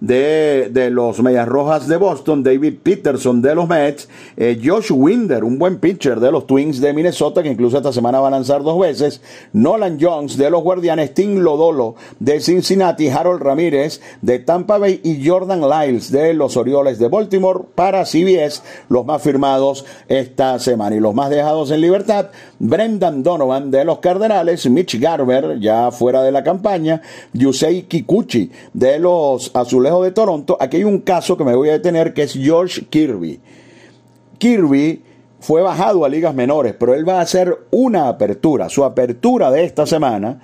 de, 0.06 0.68
de, 0.70 0.90
los 0.90 1.22
Medias 1.22 1.48
Rojas 1.48 1.88
de 1.88 1.96
Boston, 1.96 2.42
David 2.42 2.74
Peterson 2.82 3.40
de 3.40 3.54
los 3.54 3.68
Mets, 3.68 4.08
eh, 4.36 4.60
Josh 4.62 4.90
Winder, 4.92 5.44
un 5.44 5.58
buen 5.58 5.78
pitcher 5.78 6.20
de 6.20 6.30
los 6.30 6.46
Twins 6.46 6.80
de 6.80 6.92
Minnesota, 6.92 7.42
que 7.42 7.48
incluso 7.48 7.78
esta 7.78 7.92
semana 7.92 8.20
va 8.20 8.28
a 8.28 8.32
lanzar 8.32 8.62
dos 8.62 8.78
veces, 8.78 9.22
Nolan 9.52 9.98
Jones 10.00 10.36
de 10.36 10.50
los 10.50 10.62
Guardianes, 10.62 11.14
Tim 11.14 11.38
Lodolo 11.38 11.94
de 12.20 12.40
Cincinnati, 12.40 13.08
Harold 13.08 13.42
Ramírez 13.42 14.02
de 14.20 14.38
Tampa 14.40 14.78
Bay 14.78 15.00
y 15.02 15.26
Jordan 15.26 15.62
Lyles 15.62 16.12
de 16.12 16.34
los 16.34 16.56
Orioles 16.56 16.98
de 16.98 17.08
Baltimore 17.08 17.60
para 17.74 18.04
CBS, 18.04 18.62
los 18.88 19.06
más 19.06 19.22
firmados 19.22 19.86
esta 20.08 20.58
semana. 20.58 20.96
Y 20.96 21.00
los 21.00 21.14
más 21.14 21.30
dejados 21.30 21.70
en 21.70 21.80
libertad, 21.80 22.30
Brendan 22.58 23.22
Donovan 23.22 23.70
de 23.70 23.84
los 23.84 23.98
Cardenales, 23.98 24.68
Mitch 24.68 24.98
Garber, 25.00 25.58
ya 25.60 25.90
fuera 25.90 26.22
de 26.22 26.32
la 26.32 26.42
campaña, 26.42 27.00
Yusei 27.32 27.82
Kikuchi 27.82 28.50
de 28.72 28.98
los 28.98 29.50
Azulejos 29.54 30.04
de 30.04 30.12
Toronto, 30.12 30.56
aquí 30.60 30.78
hay 30.78 30.84
un 30.84 31.00
caso 31.00 31.36
que 31.36 31.44
me 31.44 31.54
voy 31.54 31.68
a 31.68 31.72
detener 31.72 32.14
que 32.14 32.22
es 32.22 32.34
George 32.34 32.86
Kirby. 32.88 33.40
Kirby 34.38 35.02
fue 35.40 35.62
bajado 35.62 36.04
a 36.04 36.08
ligas 36.08 36.34
menores, 36.34 36.74
pero 36.78 36.94
él 36.94 37.06
va 37.06 37.18
a 37.18 37.22
hacer 37.22 37.66
una 37.70 38.08
apertura. 38.08 38.68
Su 38.68 38.84
apertura 38.84 39.50
de 39.50 39.64
esta 39.64 39.86
semana 39.86 40.40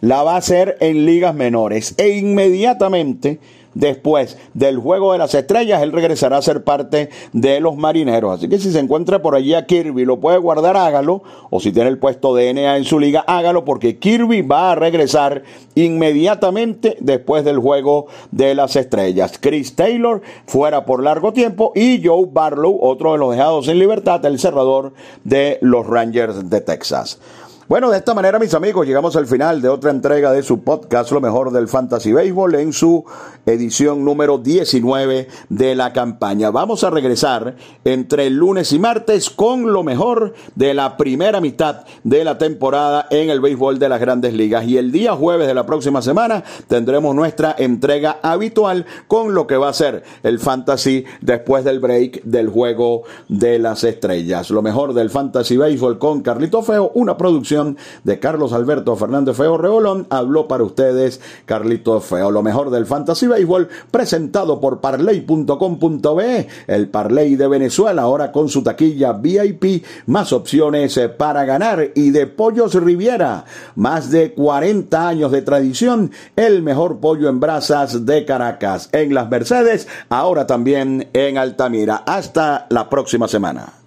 la 0.00 0.22
va 0.22 0.34
a 0.34 0.38
hacer 0.38 0.76
en 0.80 1.06
ligas 1.06 1.34
menores 1.34 1.94
e 1.96 2.10
inmediatamente 2.10 3.40
después 3.78 4.36
del 4.54 4.78
Juego 4.78 5.12
de 5.12 5.18
las 5.18 5.34
Estrellas, 5.34 5.82
él 5.82 5.92
regresará 5.92 6.36
a 6.36 6.42
ser 6.42 6.64
parte 6.64 7.10
de 7.32 7.60
los 7.60 7.76
marineros. 7.76 8.38
Así 8.38 8.48
que 8.48 8.58
si 8.58 8.72
se 8.72 8.80
encuentra 8.80 9.22
por 9.22 9.36
allí 9.36 9.54
a 9.54 9.66
Kirby, 9.66 10.04
lo 10.04 10.18
puede 10.18 10.38
guardar, 10.38 10.76
hágalo. 10.76 11.22
O 11.50 11.60
si 11.60 11.72
tiene 11.72 11.88
el 11.88 11.98
puesto 11.98 12.34
de 12.34 12.52
NA 12.52 12.76
en 12.76 12.84
su 12.84 12.98
liga, 12.98 13.24
hágalo, 13.26 13.64
porque 13.64 13.98
Kirby 13.98 14.42
va 14.42 14.72
a 14.72 14.74
regresar 14.74 15.44
inmediatamente 15.76 16.96
después 17.00 17.44
del 17.44 17.58
Juego 17.58 18.06
de 18.32 18.54
las 18.54 18.74
Estrellas. 18.74 19.38
Chris 19.40 19.76
Taylor 19.76 20.22
fuera 20.46 20.84
por 20.84 21.02
largo 21.02 21.32
tiempo 21.32 21.72
y 21.74 22.04
Joe 22.04 22.26
Barlow, 22.30 22.78
otro 22.82 23.12
de 23.12 23.18
los 23.18 23.30
dejados 23.30 23.68
en 23.68 23.78
libertad, 23.78 24.24
el 24.26 24.40
cerrador 24.40 24.92
de 25.22 25.58
los 25.60 25.86
Rangers 25.86 26.50
de 26.50 26.60
Texas. 26.60 27.20
Bueno, 27.68 27.90
de 27.90 27.98
esta 27.98 28.14
manera, 28.14 28.38
mis 28.38 28.54
amigos, 28.54 28.86
llegamos 28.86 29.14
al 29.14 29.26
final 29.26 29.60
de 29.60 29.68
otra 29.68 29.90
entrega 29.90 30.32
de 30.32 30.42
su 30.42 30.62
podcast, 30.62 31.12
Lo 31.12 31.20
mejor 31.20 31.52
del 31.52 31.68
Fantasy 31.68 32.14
Baseball, 32.14 32.54
en 32.54 32.72
su 32.72 33.04
edición 33.44 34.06
número 34.06 34.38
19 34.38 35.28
de 35.50 35.74
la 35.74 35.92
campaña. 35.92 36.50
Vamos 36.50 36.82
a 36.82 36.88
regresar 36.88 37.56
entre 37.84 38.30
lunes 38.30 38.72
y 38.72 38.78
martes 38.78 39.28
con 39.28 39.70
lo 39.70 39.82
mejor 39.82 40.32
de 40.54 40.72
la 40.72 40.96
primera 40.96 41.42
mitad 41.42 41.84
de 42.04 42.24
la 42.24 42.38
temporada 42.38 43.06
en 43.10 43.28
el 43.28 43.42
béisbol 43.42 43.78
de 43.78 43.90
las 43.90 44.00
grandes 44.00 44.32
ligas. 44.32 44.64
Y 44.64 44.78
el 44.78 44.90
día 44.90 45.12
jueves 45.12 45.46
de 45.46 45.52
la 45.52 45.66
próxima 45.66 46.00
semana 46.00 46.44
tendremos 46.68 47.14
nuestra 47.14 47.54
entrega 47.58 48.18
habitual 48.22 48.86
con 49.08 49.34
lo 49.34 49.46
que 49.46 49.58
va 49.58 49.68
a 49.68 49.74
ser 49.74 50.04
el 50.22 50.38
Fantasy 50.38 51.04
después 51.20 51.64
del 51.64 51.80
break 51.80 52.22
del 52.22 52.48
juego 52.48 53.02
de 53.28 53.58
las 53.58 53.84
estrellas. 53.84 54.48
Lo 54.48 54.62
mejor 54.62 54.94
del 54.94 55.10
Fantasy 55.10 55.58
Baseball 55.58 55.98
con 55.98 56.22
Carlito 56.22 56.62
Feo, 56.62 56.92
una 56.94 57.18
producción 57.18 57.57
de 58.04 58.18
Carlos 58.18 58.52
Alberto 58.52 58.96
Fernández 58.96 59.36
Feo 59.36 59.56
Reolón, 59.56 60.06
habló 60.10 60.48
para 60.48 60.64
ustedes 60.64 61.20
Carlito 61.44 62.00
Feo. 62.00 62.30
Lo 62.30 62.42
mejor 62.42 62.70
del 62.70 62.86
Fantasy 62.86 63.26
Baseball 63.26 63.68
presentado 63.90 64.60
por 64.60 64.80
parley.com.be, 64.80 66.48
el 66.66 66.88
Parley 66.88 67.36
de 67.36 67.48
Venezuela, 67.48 68.02
ahora 68.02 68.32
con 68.32 68.48
su 68.48 68.62
taquilla 68.62 69.12
VIP, 69.12 69.84
más 70.06 70.32
opciones 70.32 70.96
eh, 70.96 71.08
para 71.08 71.44
ganar 71.44 71.90
y 71.94 72.10
de 72.10 72.26
Pollos 72.26 72.74
Riviera, 72.74 73.44
más 73.74 74.10
de 74.10 74.32
40 74.32 75.08
años 75.08 75.32
de 75.32 75.42
tradición, 75.42 76.10
el 76.36 76.62
mejor 76.62 76.98
pollo 77.00 77.28
en 77.28 77.40
brasas 77.40 78.06
de 78.06 78.24
Caracas, 78.24 78.88
en 78.92 79.14
las 79.14 79.28
Mercedes, 79.28 79.88
ahora 80.08 80.46
también 80.46 81.08
en 81.12 81.38
Altamira. 81.38 82.02
Hasta 82.06 82.66
la 82.70 82.88
próxima 82.88 83.28
semana. 83.28 83.77